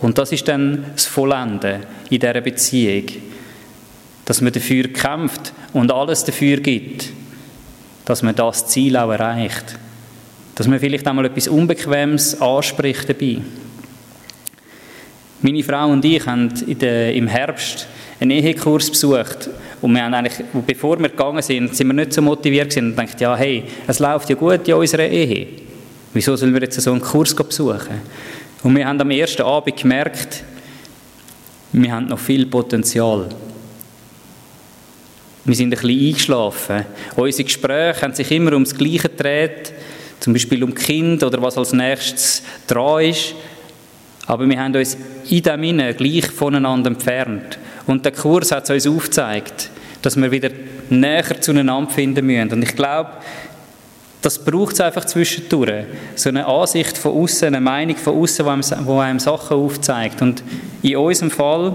Und 0.00 0.16
das 0.16 0.30
ist 0.30 0.46
dann 0.46 0.84
das 0.94 1.06
Vollenden 1.06 1.82
in 2.10 2.20
dieser 2.20 2.40
Beziehung. 2.40 3.06
dass 4.28 4.42
man 4.42 4.52
dafür 4.52 4.88
kämpft 4.88 5.54
und 5.72 5.90
alles 5.90 6.22
dafür 6.22 6.58
gibt, 6.58 7.08
dass 8.04 8.22
man 8.22 8.34
das 8.34 8.66
Ziel 8.66 8.94
auch 8.98 9.10
erreicht. 9.10 9.78
Dass 10.58 10.66
man 10.66 10.80
vielleicht 10.80 11.06
einmal 11.06 11.26
etwas 11.26 11.46
Unbequemes 11.46 12.40
anspricht 12.40 13.08
dabei. 13.08 13.38
Meine 15.40 15.62
Frau 15.62 15.88
und 15.88 16.04
ich 16.04 16.26
haben 16.26 16.52
der, 16.80 17.14
im 17.14 17.28
Herbst 17.28 17.86
einen 18.18 18.32
Ehekurs 18.32 18.90
besucht 18.90 19.48
und 19.80 19.92
wir 19.92 20.02
haben 20.02 20.14
eigentlich, 20.14 20.44
bevor 20.66 20.98
wir 20.98 21.10
gegangen 21.10 21.42
sind, 21.42 21.76
sind 21.76 21.86
wir 21.86 21.94
nicht 21.94 22.12
so 22.12 22.22
motiviert 22.22 22.70
gewesen 22.70 22.90
und 22.90 22.96
dachten, 22.96 23.22
ja, 23.22 23.36
hey, 23.36 23.62
es 23.86 24.00
läuft 24.00 24.30
ja 24.30 24.34
gut 24.34 24.66
in 24.66 24.74
unserer 24.74 25.06
Ehe. 25.06 25.46
Wieso 26.12 26.34
sollen 26.34 26.52
wir 26.52 26.62
jetzt 26.62 26.80
so 26.80 26.90
einen 26.90 27.02
Kurs 27.02 27.32
besuchen? 27.32 28.00
Und 28.64 28.74
wir 28.74 28.84
haben 28.84 29.00
am 29.00 29.10
ersten 29.12 29.42
Abend 29.42 29.76
gemerkt, 29.76 30.42
wir 31.70 31.92
haben 31.92 32.06
noch 32.06 32.18
viel 32.18 32.46
Potenzial. 32.46 33.28
Wir 35.44 35.54
sind 35.54 35.68
ein 35.68 35.80
bisschen 35.80 36.08
eingeschlafen. 36.08 36.84
Unsere 37.14 37.44
Gespräche 37.44 38.02
haben 38.02 38.14
sich 38.14 38.28
immer 38.32 38.54
ums 38.54 38.74
Gleiche 38.74 39.08
gedreht, 39.08 39.72
zum 40.20 40.32
Beispiel 40.32 40.62
um 40.64 40.74
Kind 40.74 41.22
oder 41.22 41.40
was 41.42 41.56
als 41.56 41.72
nächstes 41.72 42.42
dran 42.66 43.04
ist. 43.04 43.34
Aber 44.26 44.48
wir 44.48 44.60
haben 44.60 44.74
uns 44.74 44.96
in 45.28 45.42
dem 45.42 45.62
Sinne 45.62 45.94
gleich 45.94 46.26
voneinander 46.26 46.90
entfernt. 46.90 47.58
Und 47.86 48.04
der 48.04 48.12
Kurs 48.12 48.52
hat 48.52 48.68
uns 48.68 48.86
aufgezeigt, 48.86 49.70
dass 50.02 50.16
wir 50.16 50.30
wieder 50.30 50.50
näher 50.90 51.40
zueinander 51.40 51.90
finden 51.90 52.26
müssen. 52.26 52.52
Und 52.52 52.62
ich 52.62 52.76
glaube, 52.76 53.10
das 54.20 54.44
braucht 54.44 54.74
es 54.74 54.80
einfach 54.80 55.04
zwischendurch. 55.04 55.86
So 56.14 56.28
eine 56.28 56.46
Ansicht 56.46 56.98
von 56.98 57.12
außen, 57.12 57.48
eine 57.48 57.60
Meinung 57.60 57.96
von 57.96 58.16
außen, 58.16 58.44
die 58.44 58.50
einem, 58.50 58.88
einem 58.98 59.18
Sachen 59.18 59.56
aufzeigt. 59.56 60.20
Und 60.20 60.42
in 60.82 60.96
unserem 60.96 61.30
Fall, 61.30 61.74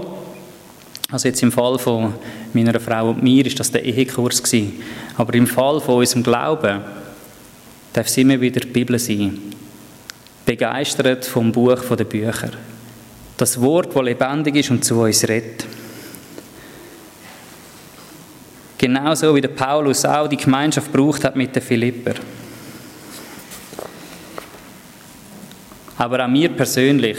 also 1.10 1.28
jetzt 1.28 1.42
im 1.42 1.50
Fall 1.50 1.78
von 1.78 2.14
meiner 2.52 2.78
Frau 2.78 3.10
und 3.10 3.22
mir, 3.22 3.44
ist 3.46 3.58
das 3.58 3.72
der 3.72 3.84
Ehekurs 3.84 4.42
gewesen. 4.42 4.74
Aber 5.16 5.34
im 5.34 5.46
Fall 5.46 5.80
von 5.80 5.96
unserem 5.96 6.22
Glauben 6.22 6.80
darf 7.94 8.08
es 8.08 8.16
immer 8.18 8.38
wieder 8.40 8.60
die 8.60 8.66
Bibel 8.66 8.98
sein. 8.98 9.38
Begeistert 10.44 11.24
vom 11.24 11.50
Buch 11.50 11.82
der 11.96 12.04
Bücher. 12.04 12.50
Das 13.36 13.58
Wort, 13.60 13.94
das 13.94 14.02
lebendig 14.02 14.56
ist 14.56 14.70
und 14.70 14.84
zu 14.84 15.00
uns 15.00 15.26
redet. 15.26 15.64
Genauso 18.76 19.34
wie 19.34 19.40
der 19.40 19.48
Paulus 19.48 20.04
auch 20.04 20.28
die 20.28 20.36
Gemeinschaft 20.36 20.92
braucht 20.92 21.24
hat 21.24 21.36
mit 21.36 21.54
den 21.54 21.62
Philipper. 21.62 22.14
Aber 25.96 26.26
auch 26.26 26.32
wir 26.32 26.48
persönlich, 26.50 27.16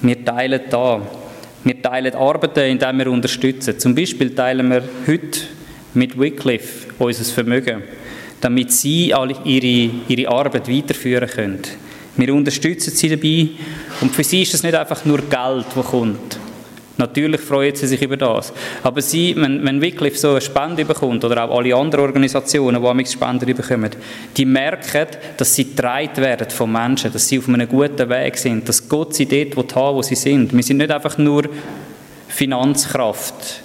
wir 0.00 0.24
teilen 0.24 0.62
da. 0.70 1.02
Wir 1.62 1.82
teilen 1.82 2.14
Arbeiten, 2.14 2.60
indem 2.60 2.98
wir 2.98 3.10
unterstützen. 3.10 3.78
Zum 3.78 3.94
Beispiel 3.94 4.34
teilen 4.34 4.70
wir 4.70 4.82
heute 5.06 5.40
mit 5.92 6.18
Wycliffe 6.18 6.86
unser 6.98 7.24
Vermögen, 7.24 7.82
damit 8.40 8.72
sie 8.72 9.12
alle 9.14 9.36
ihre, 9.44 9.90
ihre 10.08 10.30
Arbeit 10.30 10.68
weiterführen 10.68 11.28
können. 11.28 11.62
Wir 12.16 12.34
unterstützen 12.34 12.94
sie 12.94 13.08
dabei 13.08 13.48
und 14.00 14.14
für 14.14 14.24
sie 14.24 14.42
ist 14.42 14.54
es 14.54 14.62
nicht 14.62 14.74
einfach 14.74 15.04
nur 15.04 15.18
Geld, 15.18 15.66
das 15.74 15.86
kommt, 15.86 16.38
Natürlich 17.00 17.40
freuen 17.40 17.74
sie 17.74 17.86
sich 17.86 18.02
über 18.02 18.18
das. 18.18 18.52
Aber 18.82 19.00
sie, 19.00 19.34
wenn, 19.34 19.64
wenn 19.64 19.80
Wycliffe 19.80 20.18
so 20.18 20.30
eine 20.32 20.40
Spende 20.42 20.84
bekommt, 20.84 21.24
oder 21.24 21.44
auch 21.44 21.56
alle 21.56 21.74
anderen 21.74 22.04
Organisationen, 22.04 22.82
die 22.82 22.86
am 22.88 23.06
Spenden 23.06 23.56
bekommen, 23.56 23.90
die 24.36 24.44
merken, 24.44 25.06
dass 25.38 25.54
sie 25.54 25.64
getragen 25.64 26.18
werden 26.18 26.50
von 26.50 26.70
Menschen, 26.70 27.10
dass 27.10 27.26
sie 27.26 27.38
auf 27.38 27.48
einem 27.48 27.66
guten 27.66 28.06
Weg 28.10 28.36
sind, 28.36 28.68
dass 28.68 28.86
Gott 28.86 29.14
sie 29.14 29.24
dort 29.24 29.74
haben 29.74 29.96
wo 29.96 30.02
sie 30.02 30.14
sind. 30.14 30.54
Wir 30.54 30.62
sind 30.62 30.76
nicht 30.76 30.90
einfach 30.90 31.16
nur 31.16 31.44
Finanzkraft. 32.28 33.62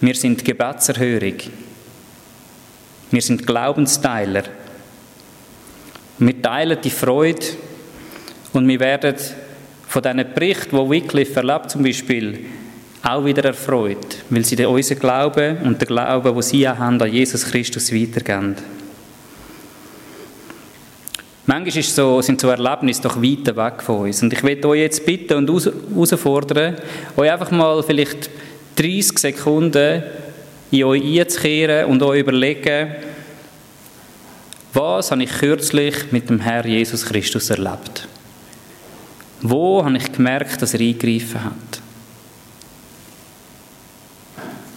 Wir 0.00 0.14
sind 0.14 0.44
Gebetserhörung. 0.44 1.34
Wir 3.10 3.22
sind 3.22 3.46
Glaubensteiler. 3.46 4.42
Wir 6.18 6.42
teilen 6.42 6.78
die 6.82 6.90
Freude 6.90 7.46
und 8.52 8.68
wir 8.68 8.80
werden 8.80 9.14
von 9.86 10.02
diesen 10.02 10.34
Berichten, 10.34 10.76
die 10.76 10.90
Wycliffe 10.90 11.36
erlebt 11.36 11.70
zum 11.70 11.82
Beispiel, 11.82 12.38
auch 13.02 13.24
wieder 13.24 13.44
erfreut, 13.44 14.18
weil 14.28 14.44
sie 14.44 14.66
unseren 14.66 14.98
Glauben 14.98 15.58
und 15.58 15.80
den 15.80 15.86
Glauben, 15.86 16.34
den 16.34 16.42
sie 16.42 16.68
haben, 16.68 17.00
an 17.00 17.12
Jesus 17.12 17.46
Christus 17.46 17.92
weitergeben. 17.92 18.56
Manchmal 21.46 21.78
ist 21.78 21.94
so, 21.94 22.20
sind 22.20 22.38
so 22.38 22.50
Erlebnisse 22.50 23.00
doch 23.00 23.16
weit 23.16 23.56
weg 23.56 23.82
von 23.82 24.00
uns. 24.00 24.22
Und 24.22 24.34
ich 24.34 24.42
möchte 24.42 24.68
euch 24.68 24.80
jetzt 24.80 25.06
bitten 25.06 25.38
und 25.38 25.48
herausfordern, 25.48 26.76
euch 27.16 27.30
einfach 27.30 27.50
mal 27.50 27.82
vielleicht 27.82 28.28
30 28.76 29.18
Sekunden 29.18 30.02
in 30.70 30.84
euch 30.84 31.20
einzukehren 31.20 31.86
und 31.86 32.02
euch 32.02 32.20
überlegen, 32.20 32.94
was 34.74 35.10
habe 35.10 35.22
ich 35.22 35.30
kürzlich 35.30 36.12
mit 36.12 36.28
dem 36.28 36.40
Herr 36.40 36.66
Jesus 36.66 37.04
Christus 37.04 37.50
erlebt? 37.50 38.06
Wo 39.40 39.84
habe 39.84 39.96
ich 39.96 40.12
gemerkt, 40.12 40.60
dass 40.60 40.74
er 40.74 40.80
eingegriffen 40.80 41.44
hat? 41.44 41.80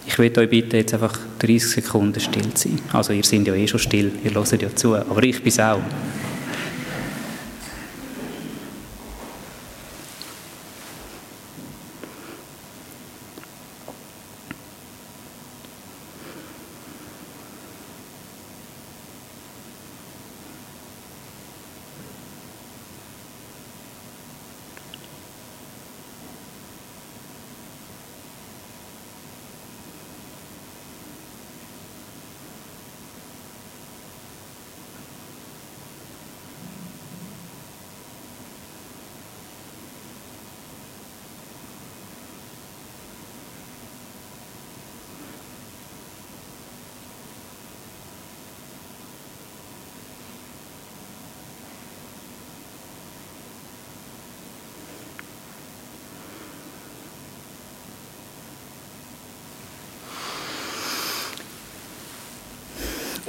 Ich 0.06 0.18
würde 0.18 0.40
euch 0.40 0.50
bitten, 0.50 0.76
jetzt 0.76 0.94
einfach 0.94 1.18
30 1.38 1.70
Sekunden 1.70 2.20
still 2.20 2.52
zu 2.54 2.68
sein. 2.68 2.80
Also 2.92 3.12
ihr 3.12 3.24
seid 3.24 3.46
ja 3.46 3.54
eh 3.54 3.66
schon 3.66 3.80
still, 3.80 4.12
ihr 4.24 4.34
hört 4.34 4.60
ja 4.60 4.74
zu, 4.74 4.94
aber 4.94 5.22
ich 5.22 5.38
bin 5.38 5.48
es 5.48 5.58
auch. 5.58 5.80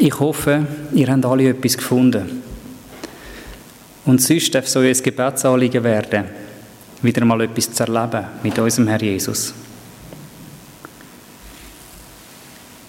Ich 0.04 0.20
hoffe, 0.20 0.68
ihr 0.94 1.08
habt 1.08 1.26
alle 1.26 1.48
etwas 1.48 1.78
gefunden. 1.78 2.44
Und 4.04 4.22
sonst 4.22 4.54
darf 4.54 4.66
es 4.66 4.76
euer 4.76 4.94
Gebetsanliegen 4.94 5.82
werden, 5.82 6.26
wieder 7.02 7.24
mal 7.24 7.40
etwas 7.40 7.72
zu 7.72 7.84
erleben 7.84 8.26
mit 8.44 8.60
unserem 8.60 8.90
Herr 8.90 9.02
Jesus. 9.02 9.54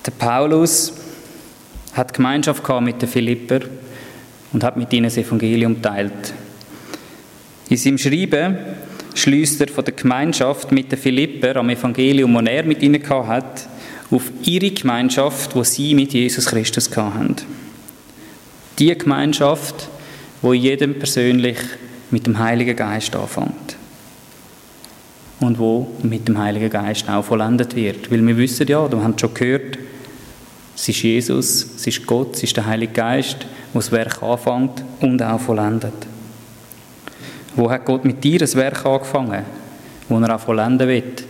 Der 0.05 0.11
Paulus 0.11 0.93
hat 1.93 2.13
Gemeinschaft 2.13 2.65
gehabt 2.65 2.85
mit 2.85 3.01
den 3.01 3.09
Philipper 3.09 3.61
und 4.53 4.65
hat 4.65 4.77
mit 4.77 4.93
ihnen 4.93 5.05
das 5.05 5.17
Evangelium 5.17 5.81
teilt. 5.81 6.35
In 7.69 7.77
seinem 7.77 7.99
Schreiben 7.99 8.59
schließt 9.15 9.61
er 9.61 9.69
von 9.69 9.85
der 9.85 9.95
Gemeinschaft 9.95 10.73
mit 10.73 10.91
den 10.91 10.99
Philipper 10.99 11.55
am 11.55 11.71
Evangelium, 11.71 12.35
das 12.35 12.53
er 12.53 12.65
mit 12.65 12.83
ihnen 12.83 13.01
gehabt 13.01 13.29
hat, 13.29 13.69
auf 14.15 14.31
ihre 14.43 14.71
Gemeinschaft, 14.71 15.57
wo 15.57 15.65
sie 15.65 15.95
mit 15.95 16.13
Jesus 16.13 16.47
Christus 16.47 16.95
hatten. 16.97 17.37
Die 18.79 18.97
Gemeinschaft, 18.97 19.89
wo 20.41 20.53
jedem 20.53 20.99
persönlich 20.99 21.59
mit 22.11 22.27
dem 22.27 22.39
Heiligen 22.39 22.77
Geist 22.77 23.17
anfängt. 23.17 23.77
Und 25.41 25.59
wo 25.59 25.91
mit 26.03 26.29
dem 26.29 26.39
Heiligen 26.39 26.71
Geist 26.71 27.09
auch 27.09 27.25
vollendet 27.25 27.75
wird. 27.75 28.11
Weil 28.11 28.25
wir 28.25 28.37
wissen 28.37 28.67
ja, 28.69 28.87
du 28.87 29.03
hast 29.03 29.21
schon 29.21 29.35
gehört, 29.35 29.79
es 30.77 30.89
ist 30.89 31.03
Jesus, 31.03 31.67
es 31.77 31.87
ist 31.87 32.07
Gott, 32.07 32.37
es 32.37 32.45
ist 32.45 32.57
der 32.57 32.67
Heilige 32.67 32.93
Geist, 32.93 33.39
wo 33.73 33.81
das 33.81 33.91
Werk 33.91 34.23
anfängt 34.23 34.85
und 35.01 35.23
auch 35.23 35.41
vollendet. 35.41 35.95
Wo 37.57 37.71
hat 37.71 37.85
Gott 37.85 38.05
mit 38.05 38.23
dir 38.23 38.39
das 38.39 38.55
Werk 38.57 38.85
angefangen, 38.87 39.45
wo 40.09 40.19
er 40.19 40.35
auch 40.35 40.41
vollenden 40.41 40.89
wird? 40.89 41.25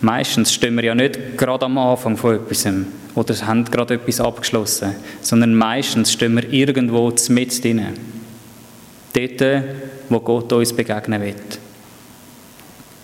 Meistens 0.00 0.52
stehen 0.52 0.76
wir 0.76 0.84
ja 0.84 0.94
nicht 0.94 1.36
gerade 1.36 1.64
am 1.64 1.76
Anfang 1.78 2.16
von 2.16 2.36
etwas 2.36 2.68
oder 3.14 3.34
haben 3.46 3.64
gerade 3.64 3.94
etwas 3.94 4.20
abgeschlossen, 4.20 4.94
sondern 5.20 5.54
meistens 5.54 6.12
stehen 6.12 6.36
wir 6.36 6.52
irgendwo 6.52 7.12
mit 7.30 7.64
drin. 7.64 7.82
Dort, 9.12 9.64
wo 10.08 10.20
Gott 10.20 10.52
uns 10.52 10.72
begegnen 10.72 11.20
wird. 11.20 11.58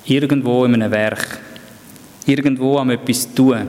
Irgendwo 0.04 0.64
in 0.64 0.74
einem 0.74 0.92
Werk. 0.92 1.40
irgendwo 2.26 2.78
am 2.78 2.90
etwas 2.90 3.32
tun. 3.34 3.68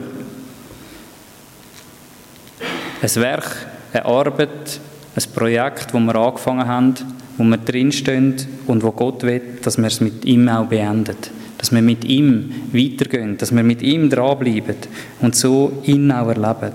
Ein 3.02 3.16
Werk, 3.16 3.68
eine 3.94 4.06
Arbeit, 4.06 4.80
ein 5.16 5.24
Projekt, 5.34 5.94
wo 5.94 6.00
wir 6.00 6.16
angefangen 6.16 6.68
haben, 6.68 6.94
wo 7.38 7.44
wir 7.44 7.58
drinstehen 7.58 8.36
und 8.68 8.84
wo 8.84 8.92
Gott 8.92 9.24
will, 9.24 9.42
dass 9.62 9.78
wir 9.78 9.88
es 9.88 10.02
mit 10.02 10.26
ihm 10.26 10.48
auch 10.48 10.66
beenden. 10.66 11.18
Dass 11.66 11.74
wir 11.74 11.82
mit 11.82 12.06
ihm 12.06 12.52
weitergehen, 12.74 13.40
dass 13.40 13.52
wir 13.52 13.64
mit 13.64 13.82
ihm 13.82 14.08
dranbleiben 14.08 14.76
und 15.20 15.36
so 15.36 15.82
ihn 15.86 16.12
auch 16.12 16.28
erleben. 16.28 16.74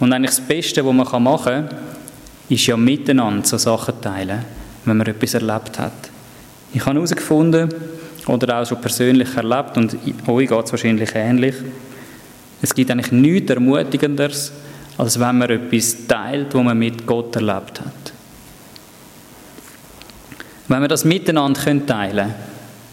Und 0.00 0.12
eigentlich 0.12 0.34
das 0.34 0.40
Beste, 0.40 0.84
was 0.84 0.92
man 0.92 1.22
machen 1.22 1.68
kann, 1.68 1.68
ist 2.48 2.66
ja 2.66 2.76
miteinander 2.76 3.46
so 3.46 3.56
Sachen 3.56 4.00
teilen, 4.00 4.44
wenn 4.84 4.96
man 4.96 5.06
etwas 5.06 5.34
erlebt 5.34 5.78
hat. 5.78 5.92
Ich 6.72 6.84
habe 6.84 6.96
herausgefunden, 6.96 7.68
oder 8.26 8.58
auch 8.58 8.66
schon 8.66 8.80
persönlich 8.80 9.28
erlebt, 9.36 9.76
und 9.76 9.96
euch 10.26 10.48
geht 10.48 10.64
es 10.64 10.72
wahrscheinlich 10.72 11.10
ähnlich, 11.14 11.54
es 12.60 12.74
gibt 12.74 12.90
eigentlich 12.90 13.12
nichts 13.12 13.52
Ermutigenderes, 13.52 14.50
als 14.98 15.20
wenn 15.20 15.38
man 15.38 15.50
etwas 15.50 16.08
teilt, 16.08 16.52
was 16.52 16.64
man 16.64 16.76
mit 16.76 17.06
Gott 17.06 17.36
erlebt 17.36 17.80
hat. 17.80 17.99
Wenn 20.70 20.82
wir 20.82 20.88
das 20.88 21.04
miteinander 21.04 21.60
teilen 21.84 22.14
können, 22.28 22.34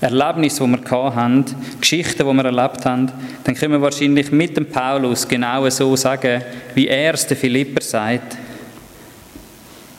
Erlebnisse, 0.02 0.64
die 0.64 0.72
wir 0.72 1.16
hatten, 1.16 1.46
Geschichten, 1.80 2.28
die 2.28 2.34
wir 2.34 2.46
erlebt 2.46 2.84
haben, 2.86 3.12
dann 3.44 3.54
können 3.54 3.74
wir 3.74 3.82
wahrscheinlich 3.84 4.32
mit 4.32 4.58
dem 4.58 4.66
Paulus 4.66 5.28
genau 5.28 5.70
so 5.70 5.96
sagen, 5.96 6.42
wie 6.74 6.88
er 6.88 7.14
es 7.14 7.28
der 7.28 7.38
Philipper 7.38 7.84
sagt. 7.84 8.36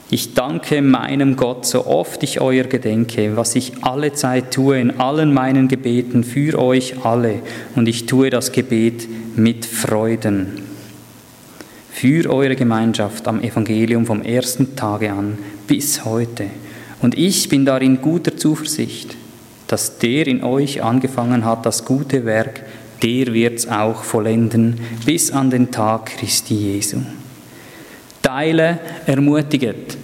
Ich 0.09 0.33
danke 0.33 0.81
meinem 0.81 1.37
Gott, 1.37 1.65
so 1.65 1.87
oft 1.87 2.21
ich 2.21 2.41
euer 2.41 2.65
gedenke, 2.65 3.37
was 3.37 3.55
ich 3.55 3.71
alle 3.81 4.11
Zeit 4.11 4.53
tue 4.53 4.77
in 4.77 4.99
allen 4.99 5.33
meinen 5.33 5.69
Gebeten 5.69 6.25
für 6.25 6.59
euch 6.59 7.05
alle. 7.05 7.35
Und 7.75 7.87
ich 7.87 8.07
tue 8.07 8.29
das 8.29 8.51
Gebet 8.51 9.07
mit 9.37 9.65
Freuden. 9.65 10.63
Für 11.93 12.29
eure 12.29 12.57
Gemeinschaft 12.57 13.25
am 13.25 13.41
Evangelium 13.41 14.05
vom 14.05 14.21
ersten 14.21 14.75
Tage 14.75 15.13
an 15.13 15.37
bis 15.65 16.03
heute. 16.03 16.47
Und 17.01 17.17
ich 17.17 17.47
bin 17.47 17.65
darin 17.65 18.01
guter 18.01 18.35
Zuversicht, 18.35 19.15
dass 19.67 19.99
der 19.99 20.27
in 20.27 20.43
euch 20.43 20.83
angefangen 20.83 21.45
hat, 21.45 21.65
das 21.65 21.85
gute 21.85 22.25
Werk, 22.25 22.63
der 23.01 23.33
wird's 23.33 23.67
auch 23.67 24.03
vollenden 24.03 24.79
bis 25.05 25.31
an 25.31 25.49
den 25.49 25.71
Tag 25.71 26.17
Christi 26.17 26.55
Jesu. 26.55 26.97
Teile 28.21 28.79
ermutigt. 29.05 29.97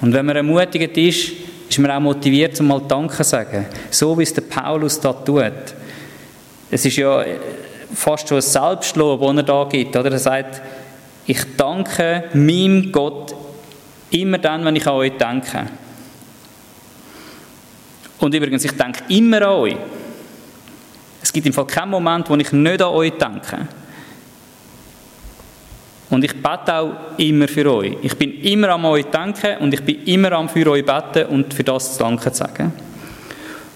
Und 0.00 0.12
wenn 0.12 0.26
man 0.26 0.36
ermutigt 0.36 0.96
ist, 0.98 1.32
ist 1.68 1.78
man 1.78 1.90
auch 1.90 2.00
motiviert, 2.00 2.56
zum 2.56 2.66
mal 2.66 2.82
Danke 2.86 3.16
zu 3.16 3.24
sagen. 3.24 3.66
So 3.90 4.18
wie 4.18 4.22
es 4.22 4.34
der 4.34 4.42
Paulus 4.42 5.00
da 5.00 5.12
tut. 5.12 5.52
Es 6.70 6.84
ist 6.84 6.96
ja 6.96 7.24
fast 7.94 8.28
schon 8.28 8.38
ein 8.38 8.42
Selbstlob, 8.42 9.20
das 9.20 9.36
er 9.36 9.42
da 9.42 9.64
gibt. 9.64 9.96
Oder? 9.96 10.12
Er 10.12 10.18
sagt, 10.18 10.60
ich 11.26 11.40
danke 11.56 12.24
meinem 12.34 12.92
Gott 12.92 13.34
immer 14.14 14.38
dann, 14.38 14.64
wenn 14.64 14.76
ich 14.76 14.86
an 14.86 14.94
euch 14.94 15.12
denke. 15.12 15.66
Und 18.18 18.34
übrigens, 18.34 18.64
ich 18.64 18.72
denke 18.72 19.00
immer 19.08 19.42
an 19.42 19.54
euch. 19.54 19.76
Es 21.22 21.32
gibt 21.32 21.46
im 21.46 21.52
Fall 21.52 21.66
keinen 21.66 21.90
Moment, 21.90 22.28
wo 22.30 22.36
ich 22.36 22.52
nicht 22.52 22.82
an 22.82 22.88
euch 22.88 23.12
denke. 23.12 23.68
Und 26.10 26.22
ich 26.22 26.34
bete 26.34 26.74
auch 26.74 26.92
immer 27.16 27.48
für 27.48 27.72
euch. 27.72 27.96
Ich 28.02 28.16
bin 28.16 28.40
immer 28.42 28.68
an 28.70 28.84
euch 28.84 29.06
denken 29.06 29.56
und 29.58 29.74
ich 29.74 29.82
bin 29.82 30.04
immer 30.04 30.32
am 30.32 30.48
für 30.48 30.70
euch 30.70 30.84
beten 30.84 31.26
und 31.26 31.52
für 31.52 31.64
das 31.64 31.94
zu 31.96 32.04
danken 32.04 32.32
zu 32.32 32.38
sagen. 32.38 32.72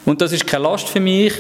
Und 0.05 0.21
das 0.21 0.33
ist 0.33 0.47
keine 0.47 0.65
Last 0.65 0.89
für 0.89 1.01
mich. 1.01 1.33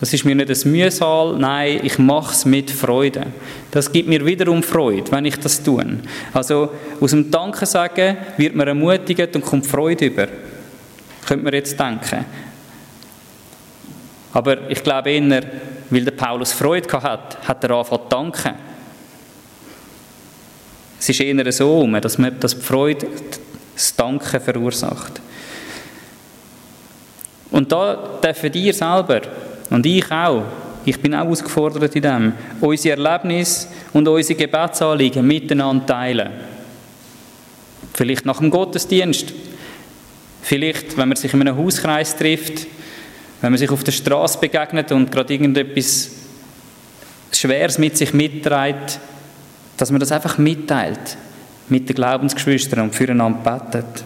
Das 0.00 0.14
ist 0.14 0.24
mir 0.24 0.34
nicht 0.34 0.48
ein 0.48 0.72
Mühsal, 0.72 1.36
nein, 1.36 1.80
ich 1.82 1.98
mache 1.98 2.32
es 2.32 2.46
mit 2.46 2.70
Freude. 2.70 3.26
Das 3.70 3.92
gibt 3.92 4.08
mir 4.08 4.24
wiederum 4.24 4.62
Freude, 4.62 5.12
wenn 5.12 5.26
ich 5.26 5.38
das 5.38 5.62
tue. 5.62 5.84
Also 6.32 6.70
aus 6.98 7.10
dem 7.10 7.30
Danken 7.30 7.66
sagen 7.66 8.16
wird 8.38 8.54
man 8.54 8.66
ermutigt 8.66 9.36
und 9.36 9.44
kommt 9.44 9.66
Freude 9.66 10.06
über. 10.06 10.26
Könnte 11.26 11.44
man 11.44 11.52
jetzt 11.52 11.78
denken. 11.78 12.24
Aber 14.32 14.70
ich 14.70 14.82
glaube 14.82 15.10
eher, 15.10 15.42
weil 15.90 16.04
der 16.04 16.12
Paulus 16.12 16.52
Freude 16.52 16.90
hat, 17.02 17.46
hat 17.46 17.64
er 17.64 17.70
angefangen 17.72 18.02
zu 18.02 18.08
danken. 18.08 18.54
Es 20.98 21.10
ist 21.10 21.20
eher 21.20 21.52
so, 21.52 21.86
dass, 22.00 22.16
man, 22.16 22.40
die 22.40 22.48
Freude 22.48 23.06
das 23.74 23.94
Danken 23.94 24.40
verursacht. 24.40 25.20
Und 27.50 27.70
da 27.70 28.18
dürfen 28.22 28.52
ihr 28.54 28.72
selber 28.72 29.20
und 29.70 29.86
ich 29.86 30.10
auch, 30.10 30.44
ich 30.84 31.00
bin 31.00 31.14
auch 31.14 31.26
ausgefordert 31.26 31.94
in 31.94 32.02
dem, 32.02 32.32
unsere 32.60 33.00
Erlebnisse 33.00 33.68
und 33.92 34.06
unsere 34.08 34.38
Gebetsanliegen 34.38 35.26
miteinander 35.26 35.86
teilen. 35.86 36.30
Vielleicht 37.94 38.26
nach 38.26 38.38
dem 38.38 38.50
Gottesdienst, 38.50 39.32
vielleicht, 40.42 40.96
wenn 40.96 41.08
man 41.08 41.16
sich 41.16 41.32
in 41.32 41.40
einem 41.40 41.56
Hauskreis 41.56 42.16
trifft, 42.16 42.66
wenn 43.40 43.52
man 43.52 43.58
sich 43.58 43.70
auf 43.70 43.84
der 43.84 43.92
Straße 43.92 44.38
begegnet 44.38 44.92
und 44.92 45.10
gerade 45.10 45.32
irgendetwas 45.32 46.10
Schweres 47.32 47.78
mit 47.78 47.96
sich 47.96 48.12
mitträgt, 48.12 48.98
dass 49.76 49.90
man 49.90 50.00
das 50.00 50.12
einfach 50.12 50.36
mitteilt 50.36 51.16
mit 51.68 51.88
den 51.88 51.96
Glaubensgeschwistern 51.96 52.80
und 52.80 52.94
füreinander 52.94 53.38
betet. 53.38 54.04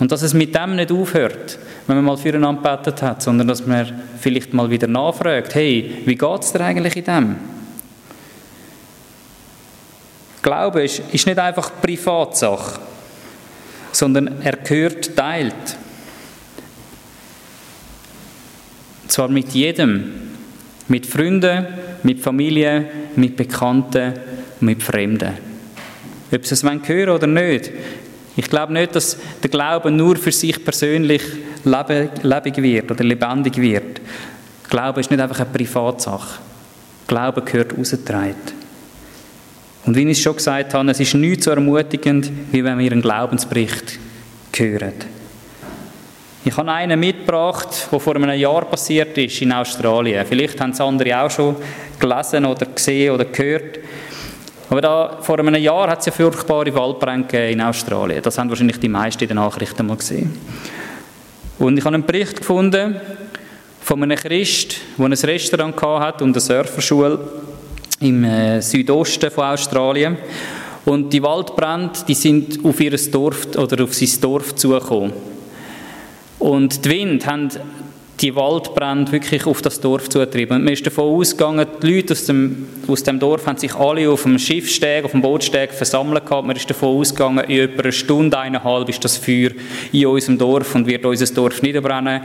Und 0.00 0.10
dass 0.10 0.22
es 0.22 0.34
mit 0.34 0.54
dem 0.54 0.76
nicht 0.76 0.90
aufhört, 0.90 1.58
wenn 1.86 1.96
man 1.96 2.04
mal 2.04 2.16
füreinander 2.16 2.76
betet 2.76 3.02
hat, 3.02 3.22
sondern 3.22 3.46
dass 3.46 3.66
man 3.66 4.02
vielleicht 4.18 4.52
mal 4.52 4.68
wieder 4.68 4.86
nachfragt, 4.86 5.54
hey, 5.54 6.02
wie 6.04 6.16
geht 6.16 6.42
es 6.42 6.52
dir 6.52 6.60
eigentlich 6.60 6.96
in 6.96 7.04
dem? 7.04 7.36
Glaube 10.42 10.84
ist, 10.84 11.02
ist 11.10 11.26
nicht 11.26 11.38
einfach 11.38 11.70
Privatsache, 11.80 12.80
sondern 13.92 14.42
er 14.42 14.56
gehört 14.56 15.16
teilt. 15.16 15.54
Zwar 19.08 19.28
mit 19.28 19.50
jedem, 19.50 20.12
mit 20.88 21.06
Freunden, 21.06 21.66
mit 22.02 22.20
Familie, 22.20 22.86
mit 23.16 23.36
Bekannten 23.36 24.12
und 24.60 24.66
mit 24.66 24.82
Fremden. 24.82 25.32
Ob 26.32 26.44
sie 26.44 26.54
es 26.54 26.64
hören 26.64 27.10
oder 27.10 27.26
nicht. 27.26 27.70
Ich 28.36 28.50
glaube 28.50 28.72
nicht, 28.72 28.94
dass 28.94 29.16
der 29.42 29.50
Glaube 29.50 29.90
nur 29.90 30.16
für 30.16 30.32
sich 30.32 30.64
persönlich 30.64 31.22
lebendig 31.64 32.56
wird 32.56 32.90
oder 32.90 33.04
lebendig 33.04 33.56
wird. 33.56 34.00
Glaube 34.68 35.00
ist 35.00 35.10
nicht 35.10 35.20
einfach 35.20 35.40
eine 35.40 35.50
Privatsache. 35.50 36.40
Glaube 37.06 37.42
gehört 37.42 37.76
rausgetragen. 37.78 38.34
Und 39.86 39.96
wie 39.96 40.02
ich 40.02 40.18
es 40.18 40.20
schon 40.20 40.36
gesagt 40.36 40.72
habe, 40.74 40.90
es 40.90 41.00
ist 41.00 41.14
nichts 41.14 41.44
so 41.44 41.50
ermutigend, 41.50 42.30
wie 42.50 42.64
wenn 42.64 42.78
wir 42.78 42.90
einen 42.90 43.02
Glaubensbericht 43.02 43.98
hören. 44.56 44.94
Ich 46.46 46.56
habe 46.56 46.72
einen 46.72 47.00
mitgebracht, 47.00 47.88
der 47.90 48.00
vor 48.00 48.16
einem 48.16 48.38
Jahr 48.38 48.64
passiert 48.66 49.16
ist 49.16 49.40
in 49.40 49.52
Australien. 49.52 50.26
Vielleicht 50.26 50.60
haben 50.60 50.70
es 50.70 50.80
andere 50.80 51.22
auch 51.22 51.30
schon 51.30 51.56
gelesen 51.98 52.44
oder 52.44 52.66
gesehen 52.66 53.14
oder 53.14 53.24
gehört. 53.24 53.78
Aber 54.70 54.80
da, 54.80 55.18
vor 55.20 55.38
einem 55.38 55.54
Jahr 55.56 55.90
hat 55.90 56.00
es 56.00 56.06
ja 56.06 56.12
furchtbare 56.12 56.74
Waldbrände 56.74 57.50
in 57.50 57.60
Australien. 57.60 58.22
Das 58.22 58.38
haben 58.38 58.48
wahrscheinlich 58.48 58.80
die 58.80 58.88
meisten 58.88 59.24
in 59.24 59.28
den 59.28 59.36
Nachrichten 59.36 59.86
mal 59.86 59.96
gesehen. 59.96 60.38
Und 61.58 61.78
ich 61.78 61.84
habe 61.84 61.94
einen 61.94 62.06
Bericht 62.06 62.38
gefunden 62.38 62.96
von 63.80 64.02
einem 64.02 64.16
Christ, 64.16 64.76
der 64.96 65.06
ein 65.06 65.12
Restaurant 65.12 65.82
hat 65.82 66.22
und 66.22 66.30
eine 66.30 66.40
Surferschule 66.40 67.18
im 68.00 68.24
äh, 68.24 68.60
Südosten 68.60 69.30
von 69.30 69.44
Australien. 69.44 70.16
Und 70.84 71.12
die 71.12 71.22
Waldbrände, 71.22 72.00
die 72.06 72.14
sind 72.14 72.64
auf 72.64 72.80
ihr 72.80 72.96
Dorf 73.10 73.46
oder 73.56 73.84
auf 73.84 73.94
sein 73.94 74.20
Dorf 74.20 74.54
zugekommen. 74.54 75.12
Und 76.38 76.84
die 76.84 76.90
Wind 76.90 77.26
haben 77.26 77.48
die 78.20 78.34
Waldbrände 78.34 79.10
wirklich 79.10 79.44
auf 79.46 79.60
das 79.62 79.80
Dorf 79.80 80.08
zugetrieben. 80.08 80.56
Und 80.56 80.64
man 80.64 80.72
ist 80.72 80.86
davon 80.86 81.14
ausgegangen, 81.16 81.66
die 81.82 81.94
Leute 81.94 82.12
aus 82.12 82.24
dem, 82.26 82.68
aus 82.86 83.02
dem 83.02 83.18
Dorf 83.18 83.46
haben 83.46 83.58
sich 83.58 83.74
alle 83.74 84.08
auf 84.08 84.22
dem 84.22 84.38
Schiffsteg, 84.38 85.04
auf 85.04 85.10
dem 85.10 85.22
Bootsteg 85.22 85.72
versammelt 85.72 86.24
gehabt. 86.24 86.46
Man 86.46 86.56
ist 86.56 86.70
davon 86.70 87.00
ausgegangen, 87.00 87.44
in 87.44 87.58
etwa 87.60 87.82
einer 87.82 87.92
Stunde, 87.92 88.38
eineinhalb 88.38 88.88
ist 88.88 89.04
das 89.04 89.16
Feuer 89.16 89.50
in 89.92 90.06
unserem 90.06 90.38
Dorf 90.38 90.74
und 90.74 90.86
wird 90.86 91.04
unser 91.04 91.34
Dorf 91.34 91.60
niederbrennen. 91.62 92.22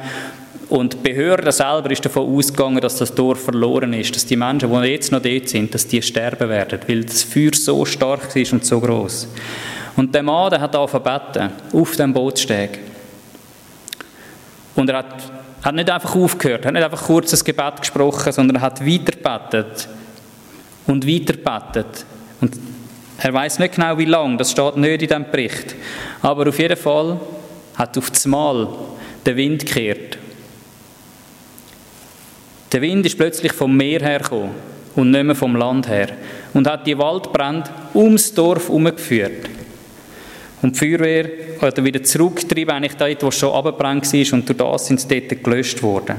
Und 0.70 0.94
die 0.94 0.98
Behörde 0.98 1.52
selber 1.52 1.90
ist 1.90 2.06
davon 2.06 2.36
ausgegangen, 2.36 2.80
dass 2.80 2.98
das 2.98 3.16
Dorf 3.16 3.46
verloren 3.46 3.92
ist, 3.94 4.16
dass 4.16 4.28
die 4.28 4.36
Menschen, 4.36 4.72
die 4.72 4.88
jetzt 4.88 5.12
noch 5.12 5.22
dort 5.22 5.50
sind, 5.50 5.74
dass 5.74 5.88
die 5.88 6.02
sterben 6.02 6.48
werden, 6.48 6.80
weil 6.88 7.04
das 7.04 7.24
Feuer 7.24 7.54
so 7.54 7.84
stark 7.86 8.36
ist 8.36 8.54
und 8.54 8.64
so 8.64 8.80
groß. 8.80 9.28
Und 9.96 10.14
der 10.14 10.22
Mann, 10.22 10.52
der 10.52 10.62
hat 10.62 10.76
angefangen 10.76 11.52
auf 11.74 11.96
dem 11.96 12.14
Bootsteg. 12.14 12.80
Und 14.76 14.90
er 14.90 15.00
hat, 15.00 15.16
hat 15.62 15.76
nicht 15.76 15.90
einfach 15.90 16.16
aufgehört, 16.16 16.66
hat 16.66 16.74
nicht 16.74 16.84
einfach 16.84 17.04
kurz 17.04 17.34
ein 17.34 17.44
Gebet 17.44 17.80
gesprochen, 17.80 18.32
sondern 18.32 18.58
er 18.58 18.62
hat 18.62 18.86
weitergebetet 18.86 19.90
und 20.88 21.06
weitergebetet. 21.06 22.06
Und 22.42 22.58
er 23.18 23.34
weiß 23.34 23.60
nicht 23.60 23.76
genau, 23.76 23.98
wie 23.98 24.06
lange, 24.06 24.38
das 24.38 24.52
steht 24.52 24.78
nicht 24.78 25.02
in 25.02 25.08
diesem 25.08 25.26
Bericht. 25.30 25.76
Aber 26.22 26.48
auf 26.48 26.58
jeden 26.58 26.78
Fall 26.78 27.20
hat 27.76 27.98
auf 27.98 28.10
das 28.10 28.26
Mal 28.26 28.68
der 29.26 29.36
Wind 29.36 29.66
gekehrt. 29.66 30.18
Der 32.72 32.82
Wind 32.82 33.06
ist 33.06 33.18
plötzlich 33.18 33.52
vom 33.52 33.76
Meer 33.76 34.00
hergekommen 34.00 34.52
und 34.96 35.12
nicht 35.12 35.24
mehr 35.24 35.36
vom 35.36 35.56
Land 35.56 35.90
her 35.90 36.10
und 36.54 36.68
hat 36.68 36.86
die 36.86 36.98
Waldbrände 36.98 37.70
ums 37.94 38.34
Dorf 38.34 38.68
herumgeführt. 38.68 39.50
Und 40.62 40.76
die 40.76 40.80
Feuerwehr 40.80 41.30
hat 41.62 41.84
wieder 41.84 42.04
zurückgetrieben, 42.04 42.74
eigentlich 42.74 42.96
dort, 42.96 43.24
wo 43.24 43.32
schon 43.32 43.54
abgebrannt 43.54 44.12
war 44.12 44.34
und 44.34 44.50
durch 44.50 44.58
das 44.58 44.88
sind 44.88 45.02
sie 45.02 45.28
dort 45.28 45.44
gelöscht 45.44 45.82
worden. 45.84 46.16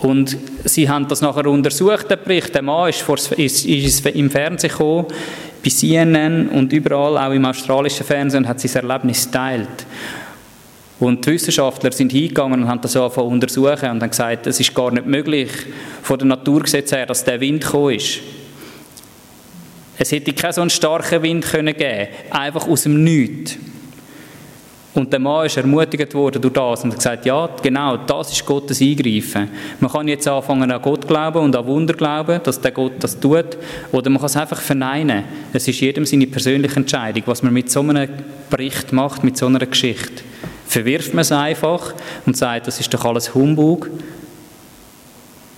Und 0.00 0.36
sie 0.64 0.88
haben 0.88 1.08
das 1.08 1.20
nachher 1.20 1.46
untersucht, 1.46 2.08
der 2.08 2.16
Bericht. 2.16 2.54
Der 2.54 2.62
Mann 2.62 2.88
ist, 2.88 3.00
vor, 3.00 3.16
ist, 3.16 3.64
ist 3.66 4.06
im 4.06 4.30
Fernsehen 4.30 4.70
gekommen, 4.70 5.06
bei 5.62 5.70
CNN 5.70 6.48
und 6.50 6.72
überall, 6.72 7.18
auch 7.18 7.32
im 7.32 7.44
australischen 7.44 8.06
Fernsehen, 8.06 8.44
und 8.44 8.48
hat 8.48 8.60
sein 8.60 8.88
Erlebnis 8.88 9.26
geteilt. 9.26 9.86
Und 11.00 11.24
die 11.24 11.32
Wissenschaftler 11.32 11.92
sind 11.92 12.12
hingegangen 12.12 12.62
und 12.62 12.68
haben 12.68 12.80
das 12.80 12.96
angefangen 12.96 13.28
untersuchen 13.28 13.90
und 13.90 14.02
haben 14.02 14.10
gesagt, 14.10 14.46
es 14.46 14.58
ist 14.58 14.74
gar 14.74 14.90
nicht 14.90 15.06
möglich, 15.06 15.50
von 16.02 16.18
den 16.18 16.28
Naturgesetzen 16.28 16.96
her, 16.98 17.06
dass 17.06 17.24
der 17.24 17.40
Wind 17.40 17.62
gekommen 17.62 17.94
ist. 17.94 18.20
Es 19.98 20.12
hätte 20.12 20.32
keinen 20.32 20.52
so 20.52 20.60
einen 20.60 20.70
starken 20.70 21.22
Wind 21.22 21.44
können 21.44 21.74
einfach 22.30 22.68
aus 22.68 22.84
dem 22.84 23.02
Nichts. 23.02 23.58
Und 24.94 25.12
der 25.12 25.20
Mann 25.20 25.46
ist 25.46 25.56
ermutigt 25.56 26.14
worden 26.14 26.40
durch 26.40 26.54
das 26.54 26.82
und 26.82 26.90
hat 26.90 26.98
gesagt, 26.98 27.26
ja, 27.26 27.48
genau, 27.62 27.96
das 27.98 28.32
ist 28.32 28.44
Gottes 28.44 28.80
Eingreifen. 28.80 29.48
Man 29.80 29.92
kann 29.92 30.08
jetzt 30.08 30.26
anfangen 30.26 30.70
an 30.72 30.82
Gott 30.82 31.06
glauben 31.06 31.38
und 31.38 31.54
an 31.54 31.66
Wunder 31.66 31.94
glauben, 31.94 32.40
dass 32.42 32.60
der 32.60 32.72
Gott 32.72 32.94
das 32.98 33.18
tut, 33.20 33.58
oder 33.92 34.10
man 34.10 34.18
kann 34.18 34.26
es 34.26 34.36
einfach 34.36 34.60
verneinen. 34.60 35.24
Es 35.52 35.68
ist 35.68 35.80
jedem 35.80 36.04
seine 36.04 36.26
persönliche 36.26 36.76
Entscheidung, 36.76 37.22
was 37.26 37.42
man 37.42 37.52
mit 37.52 37.70
so 37.70 37.80
einem 37.80 38.08
Bericht 38.50 38.92
macht, 38.92 39.22
mit 39.22 39.36
so 39.36 39.46
einer 39.46 39.64
Geschichte. 39.66 40.24
Verwirft 40.66 41.14
man 41.14 41.22
es 41.22 41.32
einfach 41.32 41.94
und 42.26 42.36
sagt, 42.36 42.66
das 42.66 42.80
ist 42.80 42.92
doch 42.92 43.04
alles 43.04 43.34
Humbug, 43.34 43.90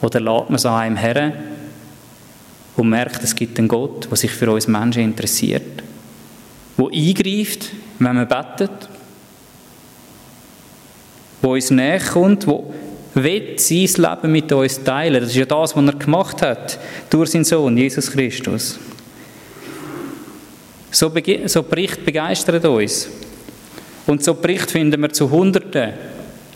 oder 0.02 0.20
lädt 0.20 0.50
man 0.50 0.56
es 0.56 0.66
an 0.66 0.74
einem 0.74 0.96
her 0.96 1.32
und 2.76 2.88
merkt, 2.88 3.22
es 3.22 3.34
gibt 3.34 3.58
einen 3.58 3.68
Gott, 3.68 4.08
der 4.10 4.16
sich 4.16 4.30
für 4.30 4.50
uns 4.50 4.68
Menschen 4.68 5.02
interessiert, 5.02 5.82
der 6.78 6.86
eingreift, 6.86 7.70
wenn 7.98 8.16
man 8.16 8.28
betet, 8.28 8.88
wo 11.42 11.52
uns 11.52 11.70
näher 11.70 12.00
kommt, 12.00 12.46
wo 12.46 12.72
will 13.14 13.58
sein 13.58 13.86
Leben 13.86 14.32
mit 14.32 14.52
uns 14.52 14.82
teilen. 14.82 15.20
Das 15.20 15.30
ist 15.30 15.36
ja 15.36 15.44
das, 15.44 15.76
was 15.76 15.84
er 15.84 15.92
gemacht 15.92 16.42
hat 16.42 16.78
durch 17.08 17.30
seinen 17.30 17.44
Sohn, 17.44 17.76
Jesus 17.76 18.10
Christus. 18.10 18.78
So, 20.90 21.12
so 21.46 21.62
Bericht 21.62 22.04
begeistert 22.04 22.64
uns. 22.64 23.08
Und 24.06 24.24
so 24.24 24.34
Bericht 24.34 24.70
finden 24.70 25.00
wir 25.00 25.10
zu 25.10 25.30
Hunderten 25.30 25.92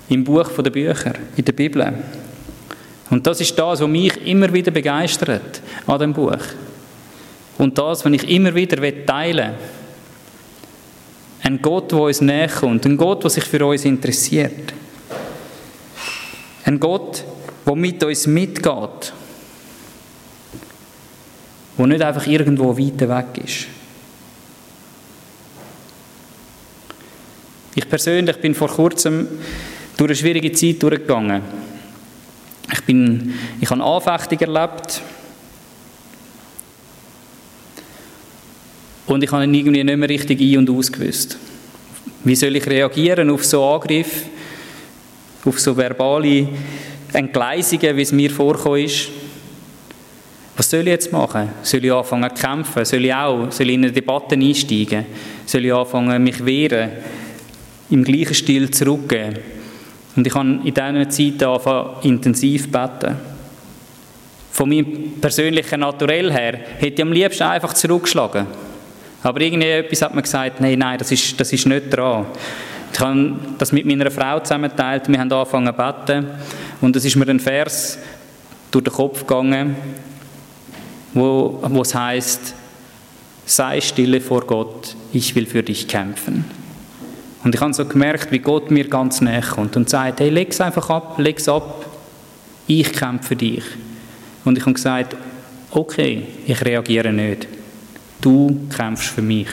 im 0.09 0.24
Buch 0.24 0.50
der 0.59 0.70
Bücher, 0.70 1.12
in 1.37 1.44
der 1.44 1.53
Bibel. 1.53 1.92
Und 3.14 3.24
das 3.29 3.40
ist 3.40 3.57
das, 3.57 3.81
was 3.81 3.88
mich 3.88 4.27
immer 4.27 4.53
wieder 4.53 4.72
begeistert 4.72 5.62
an 5.87 6.00
dem 6.00 6.12
Buch. 6.12 6.37
Und 7.59 7.79
das, 7.79 8.05
was 8.05 8.12
ich 8.12 8.29
immer 8.29 8.53
wieder 8.53 8.77
teilen 9.07 9.53
will. 9.53 9.59
Ein 11.44 11.62
Gott, 11.62 11.92
der 11.92 12.00
uns 12.00 12.20
näher 12.20 12.48
kommt. 12.48 12.85
Ein 12.85 12.96
Gott, 12.96 13.22
der 13.22 13.31
sich 13.31 13.44
für 13.44 13.64
uns 13.64 13.85
interessiert. 13.85 14.74
Ein 16.64 16.81
Gott, 16.81 17.22
der 17.64 17.77
mit 17.77 18.03
uns 18.03 18.27
mitgeht. 18.27 19.12
Der 21.79 21.87
nicht 21.87 22.03
einfach 22.03 22.27
irgendwo 22.27 22.77
weit 22.77 23.00
weg 23.00 23.44
ist. 23.44 23.66
Ich 27.77 27.88
persönlich 27.88 28.38
bin 28.38 28.57
vor 28.57 28.70
kurzem 28.70 29.29
durch 29.96 30.09
eine 30.09 30.16
schwierige 30.16 30.50
Zeit 30.50 30.83
durchgegangen. 30.83 31.74
Ich, 32.75 32.81
bin, 32.83 33.35
ich 33.61 33.71
habe 33.71 33.85
Anfechtung 33.85 34.41
erlebt 34.41 35.01
und 39.07 39.23
ich 39.23 39.31
habe 39.31 39.45
irgendwie 39.45 39.85
nicht 39.85 39.97
mehr 39.97 40.09
richtig 40.09 40.41
ein- 40.41 40.59
und 40.59 40.71
ausgewusst. 40.71 41.39
Wie 42.25 42.35
soll 42.35 42.57
ich 42.57 42.67
reagieren 42.67 43.31
auf 43.31 43.45
so 43.45 43.65
Angriff, 43.65 44.25
auf 45.45 45.61
so 45.61 45.77
verbale 45.77 46.49
Entgleisungen, 47.13 47.97
wie 47.97 48.03
es 48.03 48.11
mir 48.11 48.31
vorgekommen 48.31 48.85
ist? 48.85 49.09
Was 50.57 50.71
soll 50.71 50.81
ich 50.81 50.87
jetzt 50.87 51.13
machen? 51.13 51.51
Soll 51.63 51.85
ich 51.85 51.93
anfangen 51.93 52.35
zu 52.35 52.43
kämpfen? 52.43 52.85
Soll 52.85 53.05
ich 53.05 53.15
auch 53.15 53.53
soll 53.53 53.69
ich 53.69 53.75
in 53.75 53.85
eine 53.85 53.93
Debatte 53.93 54.35
einsteigen? 54.35 55.07
Soll 55.47 55.65
ich 55.65 55.73
anfangen, 55.73 56.23
mich 56.25 56.45
wehren? 56.45 56.91
Im 57.91 58.03
gleichen 58.03 58.35
Stil 58.35 58.71
zurückgehen? 58.71 59.39
Und 60.16 60.27
ich 60.27 60.35
habe 60.35 60.48
in 60.48 60.74
dieser 60.74 61.09
Zeit 61.09 61.42
angefangen, 61.42 61.90
intensiv 62.03 62.70
beten. 62.70 63.16
Von 64.53 64.68
meinem 64.68 65.20
persönlichen 65.20 65.81
Naturell 65.81 66.33
her 66.33 66.59
hätte 66.79 66.94
ich 66.94 67.03
am 67.03 67.12
liebsten 67.12 67.42
einfach 67.42 67.72
zurückgeschlagen. 67.72 68.46
Aber 69.24 69.40
irgendwie 69.40 69.83
hat 70.00 70.14
mir 70.14 70.22
gesagt, 70.22 70.61
nein, 70.61 70.79
nein, 70.79 70.98
das 70.98 71.11
ist, 71.11 71.40
das 71.40 71.53
ist 71.53 71.66
nicht 71.66 71.90
dran. 71.90 72.27
Ich 72.92 73.00
habe 73.00 73.35
das 73.59 73.72
mit 73.72 73.87
meiner 73.87 74.11
Frau 74.11 74.38
zusammenteilt, 74.38 75.09
wir 75.09 75.18
haben 75.18 75.33
angefangen 75.33 75.66
zu 75.66 75.72
beten 75.72 76.27
und 76.81 76.94
es 76.94 77.05
ist 77.05 77.16
mir 77.16 77.27
ein 77.27 77.40
Vers 77.40 77.98
durch 78.70 78.85
den 78.85 78.92
Kopf 78.92 79.20
gegangen, 79.20 79.74
wo, 81.12 81.59
wo 81.62 81.83
es 81.83 81.94
heißt, 81.94 82.55
sei 83.46 83.81
stille 83.81 84.20
vor 84.20 84.42
Gott, 84.46 84.94
ich 85.12 85.35
will 85.35 85.46
für 85.46 85.62
dich 85.64 85.88
kämpfen. 85.88 86.44
Und 87.44 87.54
ich 87.54 87.61
habe 87.61 87.74
so 87.74 87.85
gemerkt, 87.85 88.33
wie 88.33 88.38
Gott 88.38 88.70
mir 88.70 88.88
ganz 88.88 89.20
näher 89.20 89.42
kommt 89.42 89.76
und 89.76 89.88
sagt, 89.88 90.20
hey, 90.20 90.30
leg 90.30 90.50
es 90.50 90.61
einfach 90.61 90.88
ab, 90.90 91.18
leg 91.18 91.38
es 91.38 91.48
ab, 91.48 91.85
ich 92.66 92.92
kämpfe 92.92 93.28
für 93.28 93.37
dich. 93.37 93.64
Und 94.44 94.59
ich 94.59 94.64
habe 94.64 94.72
gesagt, 94.72 95.16
okay, 95.70 96.26
ich 96.46 96.64
reagiere 96.64 97.12
nicht 97.12 97.46
du 98.24 98.68
kämpfst 98.74 99.09
für 99.09 99.22
mich. 99.22 99.48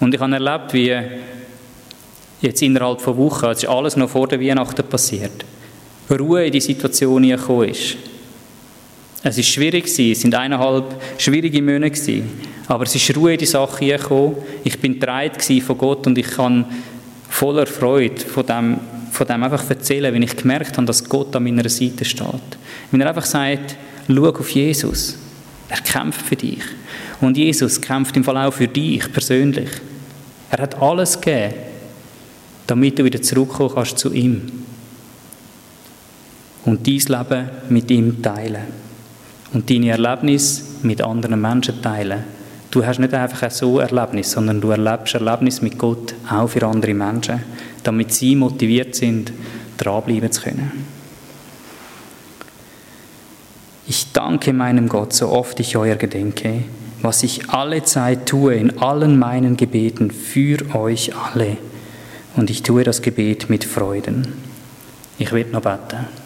Und 0.00 0.14
ich 0.14 0.20
habe 0.20 0.32
erlebt, 0.32 0.72
wie 0.72 0.94
jetzt 2.40 2.62
innerhalb 2.62 3.00
von 3.00 3.16
Wochen, 3.16 3.46
es 3.46 3.62
ist 3.62 3.68
alles 3.68 3.96
noch 3.96 4.10
vor 4.10 4.28
der 4.28 4.40
Weihnachten 4.40 4.84
passiert, 4.86 5.44
Ruhe 6.10 6.46
in 6.46 6.52
die 6.52 6.60
Situation 6.60 7.22
gekommen 7.22 7.70
ist. 7.70 7.96
Es 9.22 9.36
war 9.36 9.44
schwierig, 9.44 9.86
es 9.86 10.24
waren 10.24 10.34
eineinhalb 10.34 11.00
schwierige 11.18 11.62
Monate, 11.62 12.22
aber 12.68 12.84
es 12.84 12.94
ist 12.94 13.16
Ruhe 13.16 13.34
in 13.34 13.38
die 13.38 13.46
Sache 13.46 13.86
gekommen. 13.86 14.36
Ich 14.64 14.80
bin 14.80 14.98
bereit 14.98 15.42
von 15.42 15.78
Gott 15.78 16.06
und 16.06 16.18
ich 16.18 16.26
kann 16.28 16.64
voller 17.28 17.66
Freude 17.66 18.20
von 18.20 18.46
dem, 18.46 18.78
von 19.12 19.26
dem 19.26 19.42
einfach 19.42 19.68
erzählen, 19.68 20.12
wenn 20.12 20.22
ich 20.22 20.36
gemerkt 20.36 20.76
habe, 20.76 20.86
dass 20.86 21.08
Gott 21.08 21.34
an 21.36 21.44
meiner 21.44 21.68
Seite 21.68 22.04
steht. 22.04 22.58
Wenn 22.90 23.00
er 23.00 23.08
einfach 23.08 23.24
sagt, 23.24 23.76
schau 24.08 24.28
auf 24.28 24.50
Jesus, 24.50 25.16
er 25.68 25.80
kämpft 25.80 26.22
für 26.22 26.36
dich. 26.36 26.62
Und 27.20 27.36
Jesus 27.36 27.80
kämpft 27.80 28.16
im 28.16 28.24
Fall 28.24 28.36
auch 28.36 28.52
für 28.52 28.68
dich 28.68 29.10
persönlich. 29.12 29.70
Er 30.50 30.62
hat 30.62 30.80
alles 30.80 31.20
gegeben, 31.20 31.54
damit 32.66 32.98
du 32.98 33.04
wieder 33.04 33.22
zurückkommen 33.22 33.70
kannst 33.74 33.98
zu 33.98 34.12
ihm. 34.12 34.42
Und 36.64 36.86
dein 36.86 36.94
Leben 36.94 37.50
mit 37.68 37.90
ihm 37.90 38.22
teilen. 38.22 38.64
Und 39.52 39.70
deine 39.70 39.90
Erlebnisse 39.90 40.62
mit 40.82 41.00
anderen 41.00 41.40
Menschen 41.40 41.80
teilen. 41.80 42.35
Du 42.70 42.84
hast 42.84 42.98
nicht 42.98 43.14
einfach 43.14 43.50
so 43.50 43.78
Erlebnis, 43.78 44.32
sondern 44.32 44.60
du 44.60 44.70
erlebst 44.70 45.14
Erlebnis 45.14 45.62
mit 45.62 45.78
Gott 45.78 46.14
auch 46.30 46.48
für 46.48 46.66
andere 46.66 46.94
Menschen, 46.94 47.42
damit 47.82 48.12
sie 48.12 48.36
motiviert 48.36 48.94
sind, 48.94 49.32
dranbleiben 49.78 50.30
zu 50.30 50.42
können. 50.42 50.72
Ich 53.86 54.12
danke 54.12 54.52
meinem 54.52 54.88
Gott, 54.88 55.12
so 55.12 55.28
oft 55.28 55.60
ich 55.60 55.76
euer 55.76 55.94
gedenke, 55.94 56.64
was 57.02 57.22
ich 57.22 57.50
alle 57.50 57.84
Zeit 57.84 58.26
tue 58.26 58.54
in 58.54 58.78
allen 58.78 59.18
meinen 59.18 59.56
Gebeten 59.56 60.10
für 60.10 60.74
euch 60.74 61.12
alle. 61.14 61.56
Und 62.34 62.50
ich 62.50 62.62
tue 62.62 62.82
das 62.82 63.00
Gebet 63.00 63.48
mit 63.48 63.64
Freuden. 63.64 64.34
Ich 65.18 65.30
will 65.32 65.46
noch 65.46 65.62
beten. 65.62 66.25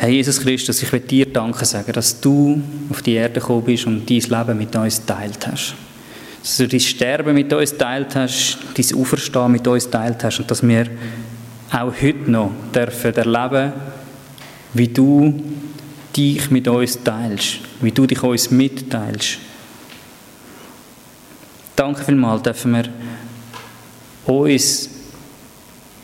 Herr 0.00 0.10
Jesus 0.10 0.40
Christus, 0.40 0.80
ich 0.80 0.92
will 0.92 1.00
dir 1.00 1.26
Danke 1.26 1.64
sagen, 1.64 1.92
dass 1.92 2.20
du 2.20 2.62
auf 2.88 3.02
die 3.02 3.14
Erde 3.14 3.40
gekommen 3.40 3.64
bist 3.64 3.84
und 3.84 4.08
dein 4.08 4.20
Leben 4.20 4.56
mit 4.56 4.76
uns 4.76 5.04
teilt 5.04 5.44
hast. 5.44 5.74
Dass 6.40 6.56
du 6.56 6.68
dein 6.68 6.78
Sterben 6.78 7.34
mit 7.34 7.52
uns 7.52 7.76
teilt 7.76 8.14
hast, 8.14 8.58
dein 8.76 8.96
Auferstehen 8.96 9.50
mit 9.50 9.66
uns 9.66 9.90
teilt 9.90 10.22
hast 10.22 10.38
und 10.38 10.48
dass 10.48 10.62
wir 10.62 10.86
auch 11.72 11.92
heute 12.00 12.30
noch 12.30 12.52
dürfen 12.72 13.12
erleben, 13.12 13.72
wie 14.72 14.86
du 14.86 15.42
dich 16.16 16.48
mit 16.48 16.68
uns 16.68 17.02
teilst, 17.02 17.58
wie 17.80 17.90
du 17.90 18.06
dich 18.06 18.22
uns 18.22 18.52
mitteilst. 18.52 19.38
Danke 21.74 22.04
vielmals, 22.04 22.42
dürfen 22.42 22.72
wir 22.72 22.84
uns 24.32 24.90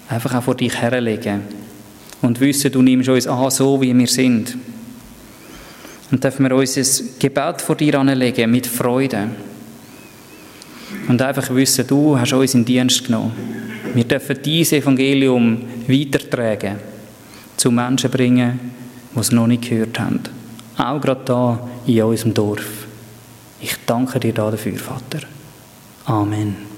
einfach 0.08 0.34
auch 0.34 0.42
vor 0.42 0.56
dich 0.56 0.74
herlegen 0.74 1.63
und 2.24 2.40
wissen, 2.40 2.72
du 2.72 2.82
nimmst 2.82 3.08
uns 3.08 3.26
an, 3.26 3.50
so 3.50 3.80
wie 3.80 3.96
wir 3.96 4.06
sind. 4.06 4.56
Und 6.10 6.22
dürfen 6.22 6.48
wir 6.48 6.56
unser 6.56 7.04
Gebet 7.18 7.60
vor 7.60 7.76
dir 7.76 7.98
anlegen 7.98 8.50
mit 8.50 8.66
Freude. 8.66 9.28
Und 11.08 11.20
einfach 11.20 11.54
wissen, 11.54 11.86
du 11.86 12.18
hast 12.18 12.32
uns 12.32 12.54
in 12.54 12.64
Dienst 12.64 13.04
genommen. 13.04 13.32
Wir 13.94 14.04
dürfen 14.04 14.38
dieses 14.42 14.72
Evangelium 14.72 15.62
weitertragen, 15.86 16.76
zu 17.56 17.70
Menschen 17.70 18.10
bringen, 18.10 18.60
die 19.14 19.20
es 19.20 19.32
noch 19.32 19.46
nicht 19.46 19.68
gehört 19.68 19.98
haben. 20.00 20.20
Auch 20.76 21.00
gerade 21.00 21.24
da 21.24 21.68
in 21.86 22.02
unserem 22.02 22.34
Dorf. 22.34 22.86
Ich 23.60 23.76
danke 23.86 24.18
dir 24.18 24.32
dafür, 24.32 24.76
Vater. 24.76 25.20
Amen. 26.06 26.73